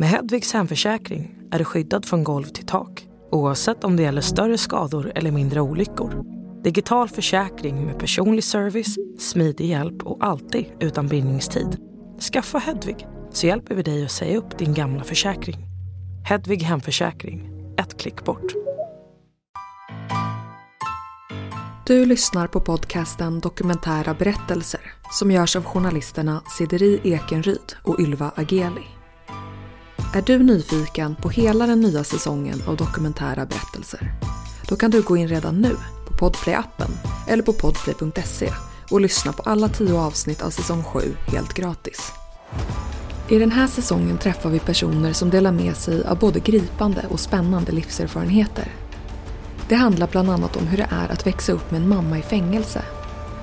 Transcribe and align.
Med 0.00 0.08
Hedvigs 0.08 0.52
hemförsäkring 0.52 1.34
är 1.50 1.58
du 1.58 1.64
skyddad 1.64 2.06
från 2.06 2.24
golv 2.24 2.44
till 2.44 2.66
tak 2.66 3.06
oavsett 3.30 3.84
om 3.84 3.96
det 3.96 4.02
gäller 4.02 4.20
större 4.20 4.58
skador 4.58 5.12
eller 5.14 5.30
mindre 5.30 5.60
olyckor. 5.60 6.24
Digital 6.64 7.08
försäkring 7.08 7.86
med 7.86 7.98
personlig 7.98 8.44
service, 8.44 8.96
smidig 9.18 9.66
hjälp 9.66 10.02
och 10.02 10.26
alltid 10.26 10.66
utan 10.80 11.08
bindningstid. 11.08 11.76
Skaffa 12.32 12.58
Hedvig 12.58 13.06
så 13.30 13.46
hjälper 13.46 13.74
vi 13.74 13.82
dig 13.82 14.04
att 14.04 14.10
säga 14.10 14.38
upp 14.38 14.58
din 14.58 14.74
gamla 14.74 15.04
försäkring. 15.04 15.56
Hedvig 16.24 16.62
Hemförsäkring, 16.62 17.50
ett 17.78 18.00
klick 18.00 18.24
bort. 18.24 18.52
Du 21.86 22.06
lyssnar 22.06 22.46
på 22.46 22.60
podcasten 22.60 23.40
Dokumentära 23.40 24.14
berättelser 24.14 24.80
som 25.10 25.30
görs 25.30 25.56
av 25.56 25.64
journalisterna 25.64 26.42
Sideri 26.58 27.00
Ekenryd 27.04 27.76
och 27.82 28.00
Ylva 28.00 28.32
Ageli. 28.36 28.97
Är 30.14 30.22
du 30.22 30.38
nyfiken 30.38 31.14
på 31.14 31.30
hela 31.30 31.66
den 31.66 31.80
nya 31.80 32.04
säsongen 32.04 32.62
av 32.66 32.76
dokumentära 32.76 33.46
berättelser? 33.46 34.12
Då 34.68 34.76
kan 34.76 34.90
du 34.90 35.02
gå 35.02 35.16
in 35.16 35.28
redan 35.28 35.60
nu 35.60 35.76
på 36.06 36.14
Podplay-appen 36.14 36.90
eller 37.28 37.42
på 37.42 37.52
podplay.se 37.52 38.52
och 38.90 39.00
lyssna 39.00 39.32
på 39.32 39.42
alla 39.42 39.68
tio 39.68 39.98
avsnitt 40.00 40.42
av 40.42 40.50
säsong 40.50 40.84
7 40.84 41.00
helt 41.26 41.54
gratis. 41.54 42.12
I 43.28 43.38
den 43.38 43.50
här 43.50 43.66
säsongen 43.66 44.18
träffar 44.18 44.50
vi 44.50 44.58
personer 44.58 45.12
som 45.12 45.30
delar 45.30 45.52
med 45.52 45.76
sig 45.76 46.04
av 46.04 46.18
både 46.18 46.40
gripande 46.40 47.04
och 47.10 47.20
spännande 47.20 47.72
livserfarenheter. 47.72 48.72
Det 49.68 49.74
handlar 49.74 50.06
bland 50.06 50.30
annat 50.30 50.56
om 50.56 50.66
hur 50.66 50.76
det 50.76 50.88
är 50.90 51.08
att 51.12 51.26
växa 51.26 51.52
upp 51.52 51.70
med 51.70 51.80
en 51.80 51.88
mamma 51.88 52.18
i 52.18 52.22
fängelse, 52.22 52.82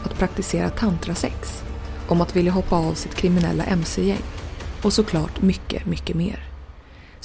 att 0.03 0.17
praktisera 0.17 0.69
tantrasex, 0.69 1.63
om 2.07 2.21
att 2.21 2.35
vilja 2.35 2.51
hoppa 2.51 2.75
av 2.75 2.93
sitt 2.93 3.15
kriminella 3.15 3.63
mc-gäng 3.63 4.23
och 4.81 4.93
såklart 4.93 5.41
mycket, 5.41 5.85
mycket 5.85 6.15
mer. 6.15 6.44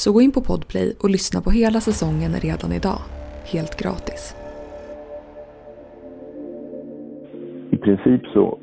Så 0.03 0.13
gå 0.13 0.21
in 0.21 0.33
på 0.33 0.41
Podplay 0.41 0.97
och 1.03 1.11
lyssna 1.11 1.41
på 1.41 1.51
hela 1.51 1.81
säsongen 1.81 2.33
redan 2.33 2.73
idag, 2.73 3.01
helt 3.53 3.77
gratis. 3.83 4.37
I 7.71 7.77
princip 7.77 8.27
så 8.27 8.59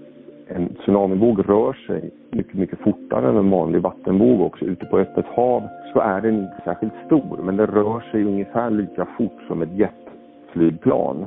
en 0.48 0.76
tsunamivåg 0.76 1.50
rör 1.50 1.74
sig 1.88 2.12
mycket, 2.32 2.54
mycket 2.54 2.80
fortare 2.80 3.30
än 3.30 3.38
en 3.38 3.50
vanlig 3.50 3.82
vattenvåg 3.82 4.42
också. 4.42 4.66
Ute 4.66 4.86
på 4.86 4.98
öppet 5.00 5.26
hav 5.26 5.64
så 5.94 6.00
är 6.00 6.22
den 6.22 6.36
inte 6.36 6.62
särskilt 6.64 6.94
stor, 7.06 7.40
men 7.44 7.58
den 7.58 7.68
rör 7.68 8.12
sig 8.12 8.24
ungefär 8.24 8.70
lika 8.70 9.08
fort 9.18 9.42
som 9.48 9.62
ett 9.62 9.78
jetflygplan. 9.78 11.26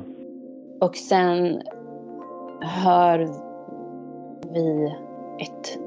Och 0.81 0.95
sen 0.95 1.61
hör 2.61 3.17
vi 4.53 4.93
ett 5.39 5.79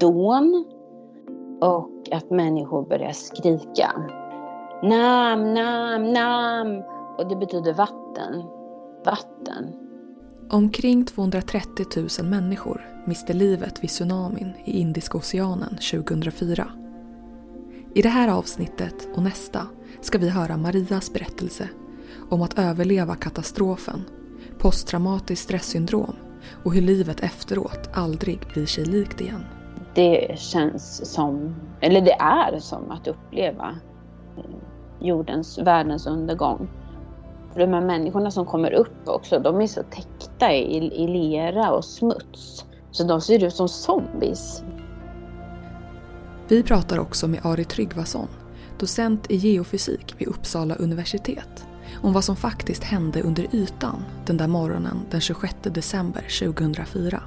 dån 0.00 0.77
och 1.60 1.90
att 2.12 2.30
människor 2.30 2.88
börjar 2.88 3.12
skrika. 3.12 3.90
Nam, 4.82 5.54
nam, 5.54 6.12
nam. 6.12 6.82
Och 7.18 7.28
det 7.28 7.36
betyder 7.36 7.72
vatten. 7.72 8.42
Vatten. 9.04 9.72
Omkring 10.50 11.04
230 11.04 11.86
000 12.20 12.30
människor 12.30 13.02
miste 13.06 13.32
livet 13.32 13.82
vid 13.82 13.90
tsunamin 13.90 14.52
i 14.64 14.80
Indiska 14.80 15.18
oceanen 15.18 15.78
2004. 15.92 16.70
I 17.94 18.02
det 18.02 18.08
här 18.08 18.28
avsnittet 18.28 19.08
och 19.14 19.22
nästa 19.22 19.66
ska 20.00 20.18
vi 20.18 20.28
höra 20.28 20.56
Marias 20.56 21.12
berättelse 21.12 21.68
om 22.30 22.42
att 22.42 22.58
överleva 22.58 23.14
katastrofen, 23.14 24.04
posttraumatiskt 24.58 25.44
stresssyndrom 25.44 26.14
och 26.64 26.74
hur 26.74 26.82
livet 26.82 27.20
efteråt 27.20 27.88
aldrig 27.92 28.40
blir 28.52 28.66
sig 28.66 28.84
likt 28.84 29.20
igen. 29.20 29.44
Det 29.98 30.38
känns 30.38 31.12
som, 31.12 31.54
eller 31.80 32.00
det 32.00 32.12
är 32.12 32.58
som 32.58 32.90
att 32.90 33.08
uppleva 33.08 33.74
eh, 34.36 34.44
jordens, 35.00 35.58
världens 35.58 36.06
undergång. 36.06 36.68
För 37.52 37.60
de 37.60 37.72
här 37.72 37.80
människorna 37.80 38.30
som 38.30 38.46
kommer 38.46 38.72
upp 38.72 39.08
också, 39.08 39.38
de 39.38 39.60
är 39.60 39.66
så 39.66 39.82
täckta 39.82 40.52
i, 40.52 40.76
i 40.76 41.06
lera 41.06 41.70
och 41.72 41.84
smuts. 41.84 42.64
Så 42.90 43.04
de 43.04 43.20
ser 43.20 43.44
ut 43.44 43.54
som 43.54 43.68
zombies. 43.68 44.62
Vi 46.48 46.62
pratar 46.62 46.98
också 46.98 47.28
med 47.28 47.46
Ari 47.46 47.64
Tryggvason, 47.64 48.28
docent 48.78 49.30
i 49.30 49.36
geofysik 49.36 50.14
vid 50.18 50.28
Uppsala 50.28 50.74
universitet, 50.74 51.66
om 52.02 52.12
vad 52.12 52.24
som 52.24 52.36
faktiskt 52.36 52.84
hände 52.84 53.22
under 53.22 53.46
ytan 53.52 54.04
den 54.26 54.36
där 54.36 54.48
morgonen 54.48 55.00
den 55.10 55.20
26 55.20 55.54
december 55.62 56.24
2004. 56.52 57.22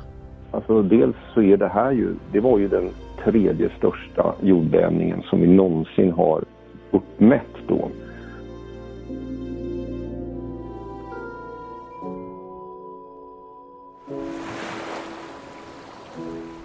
Alltså 0.51 0.81
dels 0.81 1.15
så 1.33 1.41
är 1.41 1.57
det 1.57 1.67
här 1.67 1.91
ju, 1.91 2.15
det 2.31 2.39
var 2.39 2.59
ju 2.59 2.67
den 2.67 2.89
tredje 3.23 3.69
största 3.77 4.35
jordbävningen 4.41 5.21
som 5.21 5.41
vi 5.41 5.47
någonsin 5.47 6.11
har 6.11 6.43
uppmätt 6.91 7.67
då. 7.67 7.89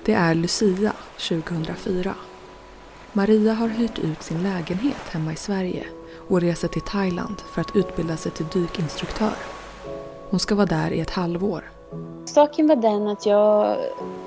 Det 0.04 0.12
är 0.12 0.34
Lucia 0.34 0.92
2004. 1.28 2.14
Maria 3.12 3.52
har 3.52 3.68
hyrt 3.68 3.98
ut 3.98 4.22
sin 4.22 4.42
lägenhet 4.42 5.08
hemma 5.10 5.32
i 5.32 5.36
Sverige 5.36 5.84
och 6.28 6.40
reser 6.40 6.68
till 6.68 6.82
Thailand 6.82 7.36
för 7.40 7.60
att 7.60 7.76
utbilda 7.76 8.16
sig 8.16 8.32
till 8.32 8.46
dykinstruktör. 8.46 9.36
Hon 10.30 10.40
ska 10.40 10.54
vara 10.54 10.66
där 10.66 10.90
i 10.90 11.00
ett 11.00 11.10
halvår. 11.10 11.75
Saken 12.24 12.66
var 12.66 12.76
den 12.76 13.08
att 13.08 13.26
jag, 13.26 13.76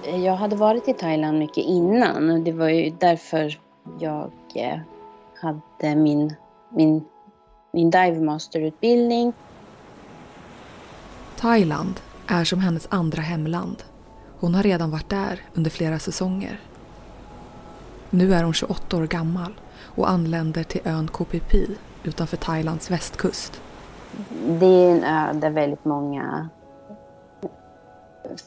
jag 0.04 0.36
hade 0.36 0.56
varit 0.56 0.88
i 0.88 0.94
Thailand 0.94 1.40
mycket 1.40 1.66
innan. 1.66 2.44
Det 2.44 2.52
var 2.52 2.70
ju 2.70 2.90
därför 3.00 3.60
jag 4.00 4.32
eh, 4.56 4.80
hade 5.42 5.96
min, 5.96 6.36
min, 6.70 7.06
min 7.74 7.90
dive 7.90 8.20
masterutbildning. 8.22 9.34
Thailand 11.36 12.00
är 12.28 12.44
som 12.44 12.60
hennes 12.60 12.88
andra 12.92 13.22
hemland. 13.22 13.84
Hon 14.40 14.56
har 14.56 14.64
redan 14.64 14.92
varit 14.92 15.10
där 15.10 15.42
under 15.54 15.72
flera 15.72 16.00
säsonger. 16.00 16.60
Nu 18.10 18.34
är 18.34 18.44
hon 18.44 18.54
28 18.54 18.98
år 18.98 19.08
gammal 19.08 19.54
och 19.96 20.10
anländer 20.10 20.64
till 20.64 20.82
ön 20.84 21.08
Koh 21.08 21.28
Phi 21.28 21.40
Phi 21.40 21.76
utanför 22.04 22.38
Thailands 22.38 22.92
västkust. 22.92 23.62
Det 24.60 24.66
är 24.66 24.92
en 24.92 25.04
ö 25.04 25.34
där 25.34 25.50
väldigt 25.50 25.86
många 25.86 26.50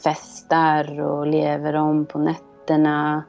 festar 0.03 1.01
och 1.01 1.27
lever 1.27 1.75
om 1.75 2.07
på 2.07 2.19
nätterna 2.19 3.25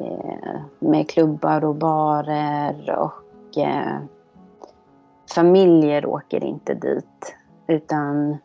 eh, 0.00 0.60
med 0.78 1.08
klubbar 1.08 1.64
och 1.64 1.74
barer 1.74 2.96
och 2.98 3.58
eh, 3.58 3.98
familjer 5.34 6.06
åker 6.06 6.44
inte 6.44 6.74
dit 6.74 7.36
utan 7.66 8.36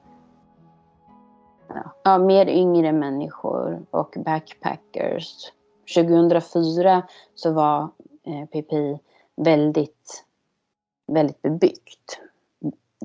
ja, 1.67 1.95
ja, 2.03 2.17
mer 2.17 2.49
yngre 2.49 2.91
människor 2.91 3.85
och 3.91 4.15
backpackers. 4.25 5.51
2004 5.95 7.03
så 7.35 7.51
var 7.51 7.89
eh, 8.23 8.45
PPI 8.45 8.99
väldigt, 9.35 10.25
väldigt 11.07 11.41
bebyggt. 11.41 12.21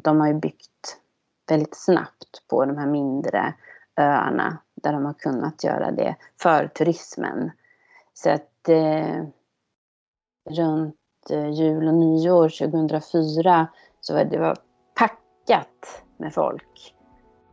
De 0.02 0.20
har 0.20 0.28
ju 0.28 0.34
byggt 0.34 1.00
väldigt 1.48 1.76
snabbt 1.76 2.48
på 2.48 2.64
de 2.64 2.78
här 2.78 2.86
mindre 2.86 3.54
öarna 3.98 4.58
där 4.82 4.92
de 4.92 5.04
har 5.04 5.12
kunnat 5.12 5.64
göra 5.64 5.90
det 5.90 6.16
för 6.42 6.66
turismen. 6.66 7.50
Så 8.14 8.30
att 8.30 8.68
eh, 8.68 9.24
runt 10.50 10.94
eh, 11.30 11.50
jul 11.50 11.88
och 11.88 11.94
nyår 11.94 12.48
2004 12.48 13.66
så 14.00 14.14
var 14.14 14.24
det 14.24 14.38
var 14.38 14.56
packat 14.94 16.02
med 16.16 16.34
folk. 16.34 16.94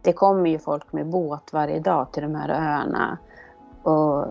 Det 0.01 0.13
kommer 0.13 0.49
ju 0.49 0.59
folk 0.59 0.93
med 0.93 1.07
båt 1.07 1.53
varje 1.53 1.79
dag 1.79 2.13
till 2.13 2.23
de 2.23 2.35
här 2.35 2.49
öarna. 2.49 3.17
Och 3.83 4.27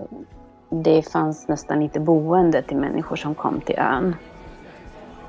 det 0.71 1.03
fanns 1.03 1.49
nästan 1.49 1.83
inte 1.83 2.01
boende 2.01 2.63
till 2.63 2.77
människor 2.77 3.17
som 3.17 3.35
kom 3.35 3.61
till 3.61 3.79
ön. 3.79 4.17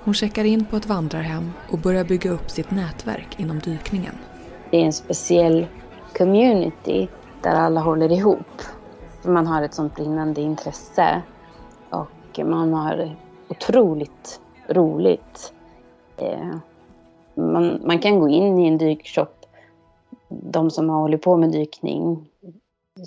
Hon 0.04 0.14
checkar 0.14 0.44
in 0.44 0.66
på 0.66 0.76
ett 0.76 0.86
vandrarhem 0.86 1.52
och 1.72 1.80
börjar 1.80 2.04
bygga 2.04 2.32
upp 2.32 2.52
sitt 2.52 2.72
nätverk 2.72 3.40
inom 3.40 3.60
dykningen. 3.60 4.16
Det 4.72 4.78
är 4.78 4.86
en 4.86 4.94
speciell 4.94 5.68
community 6.18 7.08
där 7.42 7.56
alla 7.56 7.82
håller 7.82 8.12
ihop. 8.12 8.62
För 9.22 9.32
man 9.32 9.48
har 9.48 9.62
ett 9.62 9.74
sånt 9.74 9.96
brinnande 9.96 10.42
intresse 10.42 11.22
och 11.90 12.46
man 12.46 12.74
har 12.74 13.16
otroligt 13.48 14.42
roligt. 14.68 15.54
Eh, 16.18 16.56
man, 17.36 17.82
man 17.86 18.00
kan 18.00 18.20
gå 18.20 18.30
in 18.30 18.60
i 18.60 18.68
en 18.68 18.78
dykshop. 18.78 19.46
De 20.30 20.72
som 20.72 20.90
har 20.90 21.00
hållit 21.00 21.22
på 21.22 21.38
med 21.38 21.52
dykning 21.52 22.30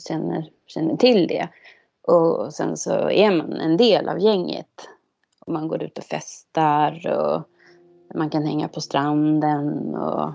känner, 0.08 0.50
känner 0.66 0.96
till 0.96 1.26
det. 1.26 1.48
Och 2.02 2.54
sen 2.54 2.76
så 2.76 3.10
är 3.10 3.30
man 3.30 3.52
en 3.52 3.76
del 3.76 4.08
av 4.08 4.18
gänget. 4.18 4.88
Och 5.40 5.52
man 5.52 5.68
går 5.68 5.82
ut 5.82 5.98
och 5.98 6.04
festar 6.04 7.06
och 7.18 7.42
man 8.18 8.30
kan 8.30 8.46
hänga 8.46 8.68
på 8.68 8.80
stranden 8.80 9.94
och 9.94 10.32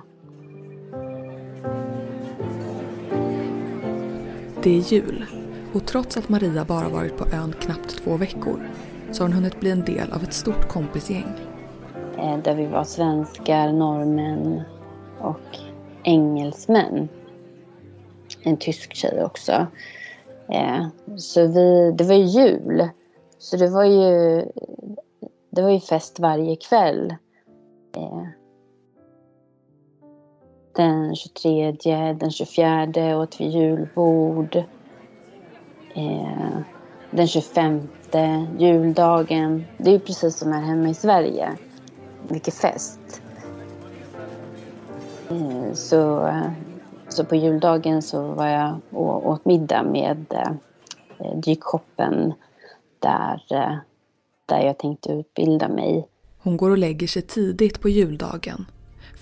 Det 4.63 4.77
är 4.77 4.93
jul 4.93 5.25
och 5.73 5.85
trots 5.85 6.17
att 6.17 6.29
Maria 6.29 6.65
bara 6.65 6.89
varit 6.89 7.17
på 7.17 7.25
ön 7.35 7.53
knappt 7.59 8.03
två 8.03 8.17
veckor 8.17 8.69
så 9.11 9.23
har 9.23 9.27
hon 9.27 9.33
hunnit 9.33 9.59
bli 9.59 9.71
en 9.71 9.85
del 9.85 10.11
av 10.11 10.23
ett 10.23 10.33
stort 10.33 10.67
kompisgäng. 10.67 11.25
Eh, 12.17 12.37
där 12.37 12.55
vi 12.55 12.65
var 12.65 12.83
svenskar, 12.83 13.71
norrmän 13.71 14.61
och 15.19 15.57
engelsmän. 16.03 17.09
En 18.43 18.57
tysk 18.57 18.95
tjej 18.95 19.23
också. 19.23 19.67
Eh, 20.49 20.87
så 21.17 21.47
vi, 21.47 21.91
det 21.97 22.03
var 22.03 22.15
ju 22.15 22.23
jul. 22.23 22.89
Så 23.37 23.57
det 23.57 23.69
var 23.69 23.85
ju, 23.85 24.41
det 25.49 25.61
var 25.61 25.69
ju 25.69 25.79
fest 25.79 26.19
varje 26.19 26.55
kväll. 26.55 27.15
Eh, 27.95 28.23
den 30.75 31.15
23, 31.15 31.71
den 32.13 32.31
24 32.31 33.17
åt 33.17 33.41
vi 33.41 33.45
julbord. 33.45 34.55
Eh, 35.95 36.57
den 37.11 37.27
25, 37.27 37.87
juldagen. 38.57 39.65
Det 39.77 39.89
är 39.89 39.93
ju 39.93 39.99
precis 39.99 40.37
som 40.37 40.51
här 40.51 40.61
hemma 40.61 40.89
i 40.89 40.93
Sverige 40.93 41.57
mycket 42.27 42.53
fest. 42.53 43.21
Eh, 45.29 45.73
så, 45.73 46.31
så 47.09 47.25
på 47.25 47.35
juldagen 47.35 48.01
så 48.01 48.27
var 48.27 48.47
jag 48.47 48.79
och 48.89 49.29
åt 49.29 49.45
middag 49.45 49.83
med 49.83 50.25
eh, 51.19 51.37
dykhoppen 51.39 52.33
där, 52.99 53.41
eh, 53.51 53.75
där 54.45 54.59
jag 54.59 54.77
tänkte 54.77 55.11
utbilda 55.11 55.69
mig. 55.69 56.07
Hon 56.37 56.57
går 56.57 56.69
och 56.69 56.77
lägger 56.77 57.07
sig 57.07 57.21
tidigt 57.21 57.81
på 57.81 57.89
juldagen. 57.89 58.65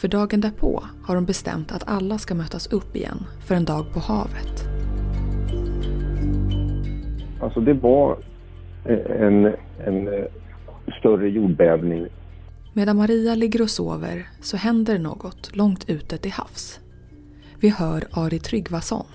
För 0.01 0.07
dagen 0.07 0.41
därpå 0.41 0.83
har 1.03 1.15
hon 1.15 1.25
bestämt 1.25 1.71
att 1.71 1.83
alla 1.87 2.17
ska 2.17 2.35
mötas 2.35 2.67
upp 2.67 2.95
igen 2.95 3.17
för 3.47 3.55
en 3.55 3.65
dag 3.65 3.85
på 3.93 3.99
havet. 3.99 4.65
Alltså 7.41 7.59
det 7.59 7.73
var 7.73 8.17
en, 9.19 9.45
en 9.85 10.09
större 10.99 11.29
jordbävning 11.29 12.07
Medan 12.73 12.97
Maria 12.97 13.35
ligger 13.35 13.61
och 13.61 13.69
sover 13.69 14.27
så 14.41 14.57
händer 14.57 14.99
något 14.99 15.55
långt 15.55 15.89
ute 15.89 16.17
till 16.17 16.31
havs. 16.31 16.79
Vi 17.59 17.69
hör 17.69 18.03
Ari 18.11 18.39
Tryggvason, 18.39 19.05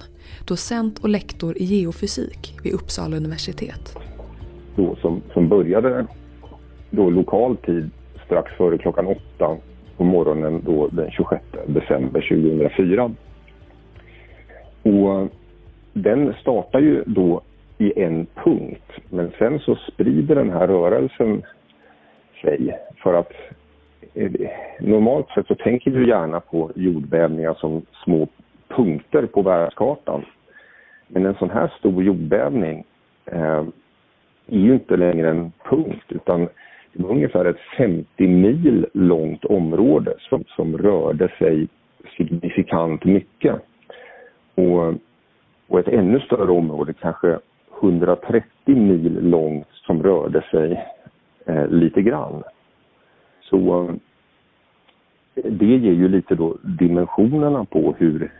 docent 0.44 0.98
och 0.98 1.08
lektor 1.08 1.58
i 1.58 1.64
geofysik 1.64 2.58
vid 2.62 2.72
Uppsala 2.72 3.16
universitet. 3.16 3.96
Då 4.76 4.96
som, 4.96 5.22
som 5.32 5.48
började 5.48 6.06
då 6.90 7.10
lokal 7.10 7.56
tid 7.56 7.90
strax 8.26 8.52
före 8.56 8.78
klockan 8.78 9.06
åtta 9.06 9.56
på 9.96 10.04
morgonen 10.04 10.62
då 10.64 10.88
den 10.88 11.10
26 11.10 11.44
december 11.66 12.20
2004. 12.20 13.10
Och 14.82 15.20
eh, 15.20 15.26
den 15.92 16.34
startar 16.40 16.80
ju 16.80 17.02
då 17.06 17.40
i 17.78 18.02
en 18.02 18.26
punkt 18.44 18.92
men 19.10 19.30
sen 19.38 19.58
så 19.58 19.74
sprider 19.74 20.34
den 20.34 20.50
här 20.50 20.66
rörelsen 20.66 21.42
sig. 22.42 22.78
För 23.02 23.14
att 23.14 23.32
eh, 24.14 24.30
normalt 24.80 25.28
sett 25.28 25.46
så 25.46 25.54
tänker 25.54 25.90
vi 25.90 26.08
gärna 26.08 26.40
på 26.40 26.70
jordbävningar 26.74 27.54
som 27.54 27.82
små 28.04 28.28
punkter 28.68 29.26
på 29.26 29.42
världskartan. 29.42 30.24
Men 31.08 31.26
en 31.26 31.34
sån 31.34 31.50
här 31.50 31.72
stor 31.78 32.02
jordbävning 32.02 32.84
eh, 33.26 33.64
är 34.46 34.58
ju 34.58 34.74
inte 34.74 34.96
längre 34.96 35.30
en 35.30 35.52
punkt 35.70 36.06
utan 36.08 36.48
det 36.96 37.02
var 37.02 37.10
ungefär 37.10 37.44
ett 37.44 37.60
50 37.76 38.26
mil 38.26 38.86
långt 38.92 39.44
område 39.44 40.14
som, 40.18 40.44
som 40.48 40.78
rörde 40.78 41.28
sig 41.38 41.68
signifikant 42.16 43.04
mycket. 43.04 43.54
Och, 44.54 44.94
och 45.68 45.80
ett 45.80 45.88
ännu 45.88 46.20
större 46.20 46.50
område, 46.50 46.94
kanske 47.00 47.38
130 47.82 48.44
mil 48.66 49.18
långt, 49.22 49.66
som 49.72 50.02
rörde 50.02 50.42
sig 50.50 50.86
eh, 51.46 51.68
lite 51.68 52.02
grann. 52.02 52.42
Så 53.40 53.88
eh, 55.34 55.44
det 55.44 55.76
ger 55.76 55.92
ju 55.92 56.08
lite 56.08 56.34
då 56.34 56.56
dimensionerna 56.62 57.64
på 57.64 57.94
hur, 57.98 58.32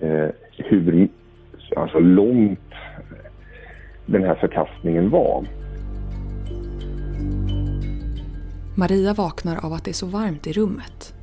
eh, 0.00 0.28
hur 0.56 1.08
alltså 1.76 1.98
långt 1.98 2.74
den 4.06 4.24
här 4.24 4.34
förkastningen 4.34 5.10
var. 5.10 5.44
Maria 8.76 9.14
vaknar 9.14 9.64
av 9.64 9.72
att 9.72 9.84
det 9.84 9.90
är 9.90 9.92
så 9.92 10.06
varmt 10.06 10.46
i 10.46 10.52
rummet. 10.52 11.14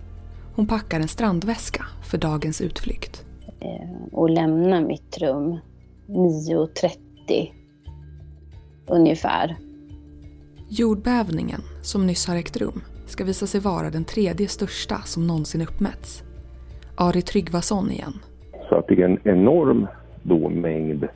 Hon 0.56 0.68
packar 0.68 1.00
en 1.00 1.08
strandväska 1.08 1.86
för 2.12 2.18
dagens 2.18 2.62
utflykt. 2.62 3.26
Eh, 3.60 4.12
och 4.12 4.30
lämnar 4.30 4.82
mitt 4.82 5.18
rum 5.18 5.60
9.30 6.08 7.52
ungefär. 8.88 9.58
Jordbävningen, 10.70 11.62
som 11.82 12.08
nyss 12.08 12.28
har 12.28 12.36
ägt 12.36 12.58
rum, 12.58 12.82
ska 13.06 13.24
visa 13.24 13.48
sig 13.48 13.62
vara 13.62 13.90
den 13.90 14.04
tredje 14.04 14.48
största 14.48 15.02
som 15.02 15.28
någonsin 15.28 15.62
uppmätts. 15.62 16.24
Ari 16.96 17.22
Tryggvason 17.22 17.92
igen. 17.92 18.14
Så 18.70 18.76
att 18.76 18.88
det 18.88 19.02
är 19.02 19.06
en 19.06 19.20
enorm 19.24 19.88
då 20.24 20.50
mängd 20.50 21.08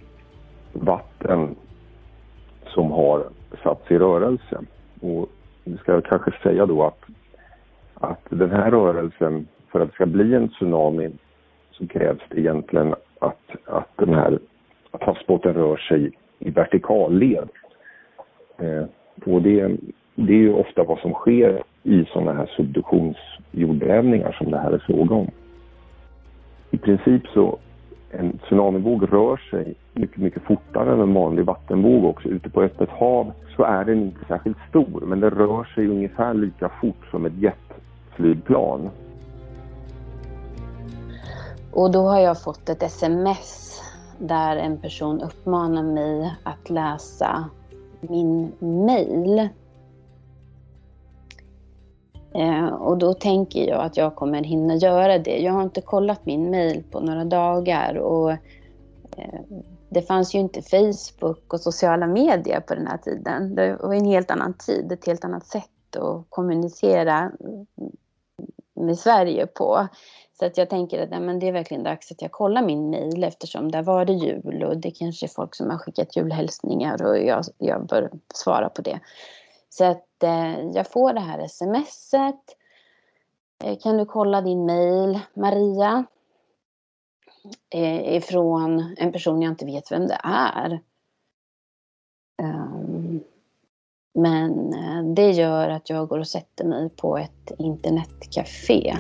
vatten 0.74 1.56
som 2.74 2.92
har 2.92 3.30
satts 3.64 3.92
i 3.92 3.98
rörelse. 3.98 4.62
Och 5.02 5.30
vi 5.66 5.78
ska 5.78 6.02
kanske 6.02 6.32
säga 6.44 6.66
då 6.66 6.84
att, 6.84 7.04
att 7.94 8.22
den 8.30 8.52
här 8.52 8.72
rörelsen, 8.72 9.48
för 9.72 9.80
att 9.80 9.88
det 9.88 9.94
ska 9.94 10.06
bli 10.06 10.36
en 10.36 10.50
tsunami 10.50 11.12
så 11.72 11.88
krävs 11.88 12.22
det 12.30 12.40
egentligen 12.40 12.96
att, 13.20 13.50
att 13.66 13.90
den 13.98 14.14
här 14.14 14.40
att 14.92 15.04
havsbotten 15.04 15.54
rör 15.54 15.78
sig 15.78 16.12
i 16.40 16.50
vertikalled. 16.50 17.50
Eh, 18.58 18.86
och 19.26 19.42
det, 19.42 19.78
det 20.16 20.34
är 20.34 20.38
ju 20.38 20.54
ofta 20.54 20.84
vad 20.84 21.00
som 21.00 21.14
sker 21.14 21.64
i 21.84 22.06
sådana 22.14 22.34
här 22.34 22.46
subduktionsjordbävningar 22.56 24.32
som 24.32 24.52
det 24.52 24.58
här 24.58 24.72
är 24.72 24.78
fråga 24.78 25.16
om. 25.16 25.32
I 26.72 26.78
princip 26.78 27.28
så 27.28 27.58
en 28.12 28.38
tsunamivåg 28.38 29.14
rör 29.14 29.38
sig 29.38 29.76
mycket, 29.96 30.18
mycket 30.18 30.44
fortare 30.44 30.94
än 30.94 31.00
en 31.00 31.14
vanlig 31.14 31.46
vattenvåg 31.46 32.06
också. 32.06 32.28
Ute 32.28 32.50
på 32.50 32.62
öppet 32.62 32.90
hav 32.90 33.32
så 33.56 33.64
är 33.64 33.86
den 33.86 34.02
inte 34.02 34.26
särskilt 34.28 34.58
stor 34.70 35.04
men 35.06 35.20
den 35.20 35.30
rör 35.30 35.64
sig 35.64 35.88
ungefär 35.88 36.34
lika 36.34 36.70
fort 36.82 37.06
som 37.12 37.26
ett 37.26 37.34
jetflygplan. 37.38 38.90
Och 41.72 41.92
då 41.92 42.00
har 42.00 42.20
jag 42.20 42.42
fått 42.42 42.70
ett 42.70 42.84
sms 42.84 43.82
där 44.20 44.56
en 44.58 44.78
person 44.78 45.22
uppmanar 45.22 45.84
mig 45.84 46.34
att 46.44 46.70
läsa 46.70 47.50
min 48.02 48.52
mail. 48.60 49.50
Eh, 52.34 52.68
och 52.68 52.98
då 52.98 53.14
tänker 53.14 53.70
jag 53.70 53.86
att 53.86 53.98
jag 53.98 54.16
kommer 54.16 54.44
hinna 54.44 54.76
göra 54.76 55.18
det. 55.18 55.38
Jag 55.38 55.54
har 55.54 55.64
inte 55.64 55.82
kollat 55.82 56.26
min 56.26 56.52
mail 56.52 56.84
på 56.92 57.00
några 57.00 57.26
dagar 57.26 57.96
och 57.98 58.32
eh, 58.32 59.40
det 59.90 60.02
fanns 60.02 60.36
ju 60.36 60.40
inte 60.40 60.62
Facebook 60.62 61.54
och 61.54 61.62
sociala 61.62 62.08
medier 62.08 62.60
på 62.60 62.76
den 62.76 62.88
här 62.88 62.98
tiden. 62.98 63.56
Det 63.56 63.78
var 63.82 63.94
en 63.94 64.06
helt 64.06 64.32
annan 64.32 64.54
tid, 64.54 64.92
ett 64.92 65.08
helt 65.08 65.26
annat 65.26 65.48
sätt 65.48 65.96
att 65.96 66.26
kommunicera 66.30 67.32
med 68.76 69.00
Sverige 69.00 69.48
på. 69.48 69.88
Så 70.40 70.46
att 70.46 70.58
jag 70.58 70.70
tänker 70.70 71.04
att 71.04 71.12
ja, 71.12 71.20
men 71.20 71.40
det 71.40 71.48
är 71.48 71.52
verkligen 71.52 71.84
dags 71.84 72.12
att 72.12 72.22
jag 72.22 72.32
kollar 72.32 72.62
min 72.62 72.90
mail 72.90 73.24
eftersom 73.24 73.72
där 73.72 73.84
var 73.84 74.06
det 74.06 74.14
jul 74.14 74.64
och 74.64 74.78
det 74.78 74.92
kanske 74.92 75.26
är 75.26 75.28
folk 75.28 75.56
som 75.56 75.70
har 75.70 75.78
skickat 75.78 76.16
julhälsningar 76.16 77.04
och 77.04 77.18
jag, 77.18 77.44
jag 77.58 77.86
bör 77.86 78.12
svara 78.34 78.70
på 78.70 78.82
det. 78.82 79.00
Så 79.70 79.86
att 79.86 80.24
eh, 80.24 80.60
jag 80.60 80.92
får 80.92 81.14
det 81.14 81.20
här 81.20 81.48
smset. 81.48 82.44
Eh, 83.64 83.78
kan 83.78 83.98
du 83.98 84.06
kolla 84.06 84.42
din 84.42 84.66
mail, 84.66 85.20
Maria? 85.34 86.06
Eh, 87.70 88.16
ifrån 88.16 88.96
en 88.98 89.12
person 89.12 89.42
jag 89.42 89.52
inte 89.52 89.66
vet 89.66 89.92
vem 89.92 90.08
det 90.08 90.20
är. 90.24 90.80
Um, 92.44 93.24
men 94.14 94.74
eh, 94.74 95.14
det 95.16 95.32
gör 95.32 95.70
att 95.70 95.90
jag 95.90 96.08
går 96.08 96.20
och 96.20 96.28
sätter 96.28 96.66
mig 96.66 96.90
på 96.90 97.18
ett 97.18 97.52
internetcafé 97.58 98.96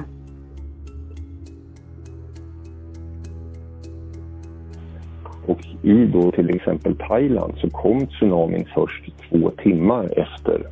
Och 5.48 5.66
i 5.84 6.06
då 6.06 6.32
till 6.32 6.50
exempel 6.50 6.98
Thailand 6.98 7.54
så 7.58 7.70
kom 7.70 8.08
tsunamin 8.08 8.68
först 8.74 9.04
två 9.30 9.52
timmar 9.52 10.20
efter 10.20 10.68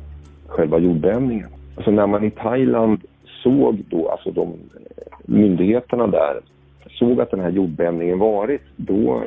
själva 0.46 0.78
jordbävningen. 0.78 1.48
Alltså 1.76 1.90
när 1.90 2.06
man 2.06 2.24
i 2.24 2.30
Thailand 2.30 3.00
såg 3.42 3.84
då, 3.90 4.08
alltså 4.08 4.30
de 4.30 4.48
eh, 4.48 5.16
myndigheterna 5.24 6.06
där 6.06 6.40
såg 6.90 7.20
att 7.20 7.30
den 7.30 7.40
här 7.40 7.50
jordbävningen 7.50 8.18
varit, 8.18 8.62
då 8.76 9.24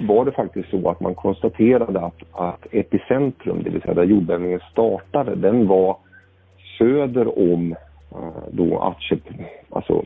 var 0.00 0.24
det 0.24 0.32
faktiskt 0.32 0.70
så 0.70 0.90
att 0.90 1.00
man 1.00 1.14
konstaterade 1.14 2.00
att, 2.00 2.22
att 2.32 2.66
epicentrum, 2.70 3.62
det 3.62 3.70
vill 3.70 3.82
säga 3.82 3.94
där 3.94 4.04
jordbävningen 4.04 4.60
startade, 4.72 5.34
den 5.34 5.66
var 5.66 5.96
söder 6.78 7.52
om 7.52 7.72
eh, 8.12 8.42
då 8.50 8.78
Atchep, 8.78 9.20
alltså 9.70 10.02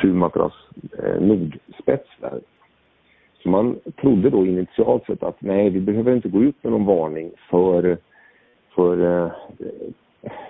Sumatras 0.00 0.52
eh, 0.98 1.20
nordspets 1.20 2.08
där. 2.20 2.40
Så 3.42 3.48
Man 3.48 3.76
trodde 4.00 4.30
då 4.30 4.46
initialt 4.46 5.06
sett 5.06 5.22
att 5.22 5.36
nej, 5.38 5.70
vi 5.70 5.80
behöver 5.80 6.16
inte 6.16 6.28
gå 6.28 6.42
ut 6.42 6.56
med 6.62 6.72
någon 6.72 6.86
varning 6.86 7.30
för 7.50 7.98
för 8.74 9.24
eh, 9.24 9.30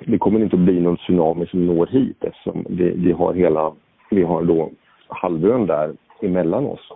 det 0.07 0.19
kommer 0.19 0.41
inte 0.41 0.57
att 0.57 0.63
bli 0.63 0.81
någon 0.81 0.97
tsunami 0.97 1.47
som 1.47 1.67
når 1.67 1.87
hit 1.87 2.25
eftersom 2.25 2.65
vi, 2.69 2.91
vi 2.91 3.13
har 3.13 3.35
hela, 3.35 3.73
vi 4.11 4.23
har 4.23 4.43
då 4.43 4.71
halvön 5.09 5.67
där 5.67 5.93
emellan 6.23 6.67
oss. 6.67 6.93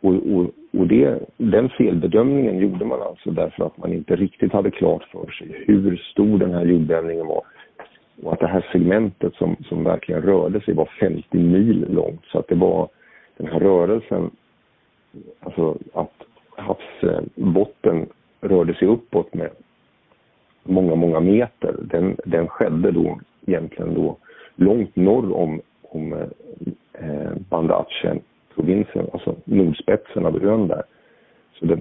Och, 0.00 0.14
och, 0.14 0.50
och 0.78 0.86
det, 0.86 1.18
den 1.36 1.68
felbedömningen 1.68 2.58
gjorde 2.58 2.84
man 2.84 3.02
alltså 3.02 3.30
därför 3.30 3.64
att 3.64 3.78
man 3.78 3.92
inte 3.92 4.16
riktigt 4.16 4.52
hade 4.52 4.70
klart 4.70 5.04
för 5.04 5.30
sig 5.30 5.64
hur 5.66 5.96
stor 5.96 6.38
den 6.38 6.54
här 6.54 6.64
jordbävningen 6.64 7.26
var. 7.26 7.42
Och 8.22 8.32
att 8.32 8.40
det 8.40 8.46
här 8.46 8.66
segmentet 8.72 9.34
som, 9.34 9.56
som 9.68 9.84
verkligen 9.84 10.22
rörde 10.22 10.60
sig 10.60 10.74
var 10.74 10.88
50 11.00 11.38
mil 11.38 11.86
långt. 11.88 12.24
Så 12.24 12.38
att 12.38 12.48
det 12.48 12.54
var 12.54 12.88
den 13.36 13.46
här 13.46 13.60
rörelsen, 13.60 14.30
alltså 15.40 15.78
att 15.92 16.12
havsbotten 16.56 18.06
rörde 18.40 18.74
sig 18.74 18.88
uppåt 18.88 19.34
med 19.34 19.50
många, 20.62 20.94
många 20.94 21.20
meter. 21.20 21.76
Den, 21.80 22.16
den 22.24 22.48
skedde 22.48 22.90
då 22.90 23.20
egentligen 23.46 23.94
då 23.94 24.16
långt 24.56 24.96
norr 24.96 25.36
om, 25.36 25.60
om 25.82 26.12
eh, 26.12 26.28
eh, 27.00 27.32
Banda 27.48 27.86
provinsen 28.54 29.06
alltså 29.12 29.34
nordspetsen 29.44 30.26
av 30.26 30.44
ön 30.44 30.68
där. 30.68 30.82
Så 31.58 31.66
det 31.66 31.78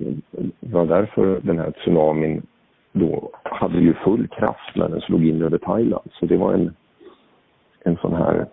var 0.60 0.86
därför 0.86 1.40
den 1.42 1.60
här 1.60 1.72
tsunamin 1.72 2.42
då 2.92 3.30
hade 3.44 3.80
ju 3.80 3.94
full 3.94 4.28
kraft 4.28 4.76
när 4.76 4.90
den 4.90 5.02
slog 5.02 5.28
in 5.28 5.42
över 5.42 5.58
Thailand. 5.58 6.10
Så 6.20 6.26
det 6.26 6.38
var 6.38 6.54
en, 6.54 6.74
en 7.84 7.98
sån 7.98 8.14
här 8.14 8.46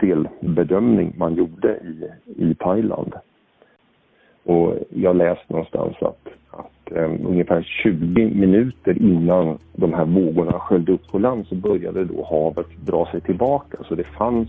felbedömning 0.00 1.12
man 1.16 1.34
gjorde 1.34 1.76
i, 1.76 2.10
i 2.36 2.54
Thailand. 2.54 3.14
Och 4.44 4.74
jag 4.90 5.16
läste 5.16 5.52
någonstans 5.52 5.96
att, 6.00 6.28
att 6.50 6.92
um, 6.96 7.26
ungefär 7.26 7.62
20 7.62 8.24
minuter 8.24 9.02
innan 9.02 9.58
de 9.72 9.92
här 9.92 10.04
vågorna 10.04 10.52
sköljde 10.52 10.92
upp 10.92 11.08
på 11.08 11.18
land 11.18 11.46
så 11.46 11.54
började 11.54 12.04
då 12.04 12.24
havet 12.24 12.66
dra 12.86 13.06
sig 13.10 13.20
tillbaka. 13.20 13.78
Så 13.88 13.94
det 13.94 14.04
fanns, 14.04 14.48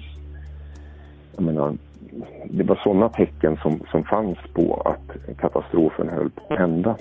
jag 1.35 1.43
menar, 1.43 1.77
det 2.45 2.63
var 2.63 2.75
sådana 2.83 3.09
tecken 3.09 3.57
som, 3.61 3.81
som 3.91 4.03
fanns 4.03 4.37
på 4.53 4.81
att 4.85 5.37
katastrofen 5.37 6.09
höll 6.09 6.29
på 6.29 6.53
att 6.53 6.59
hända. 6.59 6.97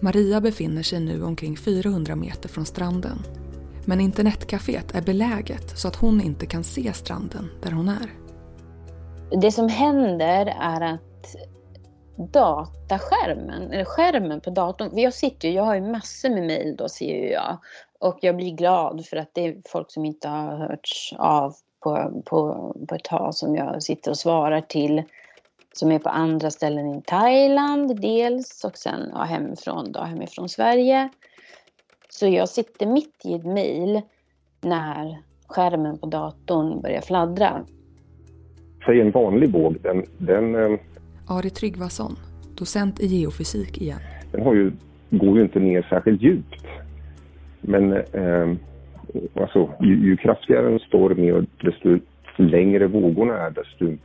Maria 0.00 0.40
befinner 0.40 0.82
sig 0.82 1.00
nu 1.00 1.22
omkring 1.22 1.56
400 1.56 2.16
meter 2.16 2.48
från 2.48 2.64
stranden. 2.64 3.18
Men 3.86 4.00
internetcaféet 4.00 4.94
är 4.94 5.02
beläget 5.02 5.78
så 5.78 5.88
att 5.88 5.96
hon 5.96 6.20
inte 6.20 6.46
kan 6.46 6.64
se 6.64 6.92
stranden 6.92 7.48
där 7.62 7.70
hon 7.70 7.88
är. 7.88 8.10
Det 9.40 9.52
som 9.52 9.68
händer 9.68 10.54
är 10.60 10.94
att 10.94 11.36
dataskärmen, 12.32 13.72
eller 13.72 13.84
skärmen 13.84 14.40
på 14.40 14.50
datorn, 14.50 14.98
jag 14.98 15.14
sitter 15.14 15.48
ju, 15.48 15.54
jag 15.54 15.62
har 15.62 15.74
ju 15.74 15.80
massor 15.80 16.30
med 16.30 16.42
mejl 16.42 16.76
då 16.76 16.88
ser 16.88 17.32
jag. 17.32 17.58
Och 18.00 18.18
jag 18.22 18.36
blir 18.36 18.56
glad 18.56 19.06
för 19.06 19.16
att 19.16 19.30
det 19.34 19.46
är 19.46 19.56
folk 19.68 19.90
som 19.90 20.04
inte 20.04 20.28
har 20.28 20.56
hörts 20.56 21.14
av 21.18 21.54
på, 21.82 22.22
på, 22.24 22.74
på 22.88 22.94
ett 22.94 23.04
tag 23.04 23.34
som 23.34 23.56
jag 23.56 23.82
sitter 23.82 24.10
och 24.10 24.18
svarar 24.18 24.60
till. 24.60 25.02
Som 25.72 25.92
är 25.92 25.98
på 25.98 26.08
andra 26.08 26.50
ställen 26.50 26.94
i 26.94 27.02
Thailand 27.06 28.00
dels 28.00 28.64
och 28.64 28.76
sen 28.76 29.00
ja, 29.12 29.22
hemifrån, 29.22 29.92
då, 29.92 30.00
hemifrån 30.00 30.48
Sverige. 30.48 31.08
Så 32.08 32.26
jag 32.26 32.48
sitter 32.48 32.86
mitt 32.86 33.20
i 33.24 33.34
ett 33.34 33.44
mejl 33.44 34.00
när 34.60 35.18
skärmen 35.46 35.98
på 35.98 36.06
datorn 36.06 36.80
börjar 36.80 37.00
fladdra. 37.00 37.64
Säg 38.86 39.00
en 39.00 39.10
vanlig 39.10 39.52
våg, 39.52 39.76
den... 39.82 40.04
den 40.18 40.54
eh... 40.54 40.78
Ari 41.28 41.50
Tryggvason, 41.50 42.16
docent 42.58 43.00
i 43.00 43.06
geofysik 43.06 43.78
igen. 43.78 43.98
Den 44.32 44.42
har 44.42 44.54
ju, 44.54 44.72
går 45.10 45.36
ju 45.36 45.42
inte 45.42 45.58
ner 45.58 45.86
särskilt 45.90 46.22
djupt. 46.22 46.64
Men 47.60 47.92
eh, 47.92 48.56
alltså, 49.34 49.70
ju, 49.80 49.94
ju 49.94 50.16
kraftigare 50.16 50.66
en 50.66 50.78
storm 50.78 51.24
är 51.24 51.34
och 51.34 51.44
desto 51.62 51.98
längre 52.36 52.86
vågorna 52.86 53.38
är 53.38 53.50
desto, 53.50 53.96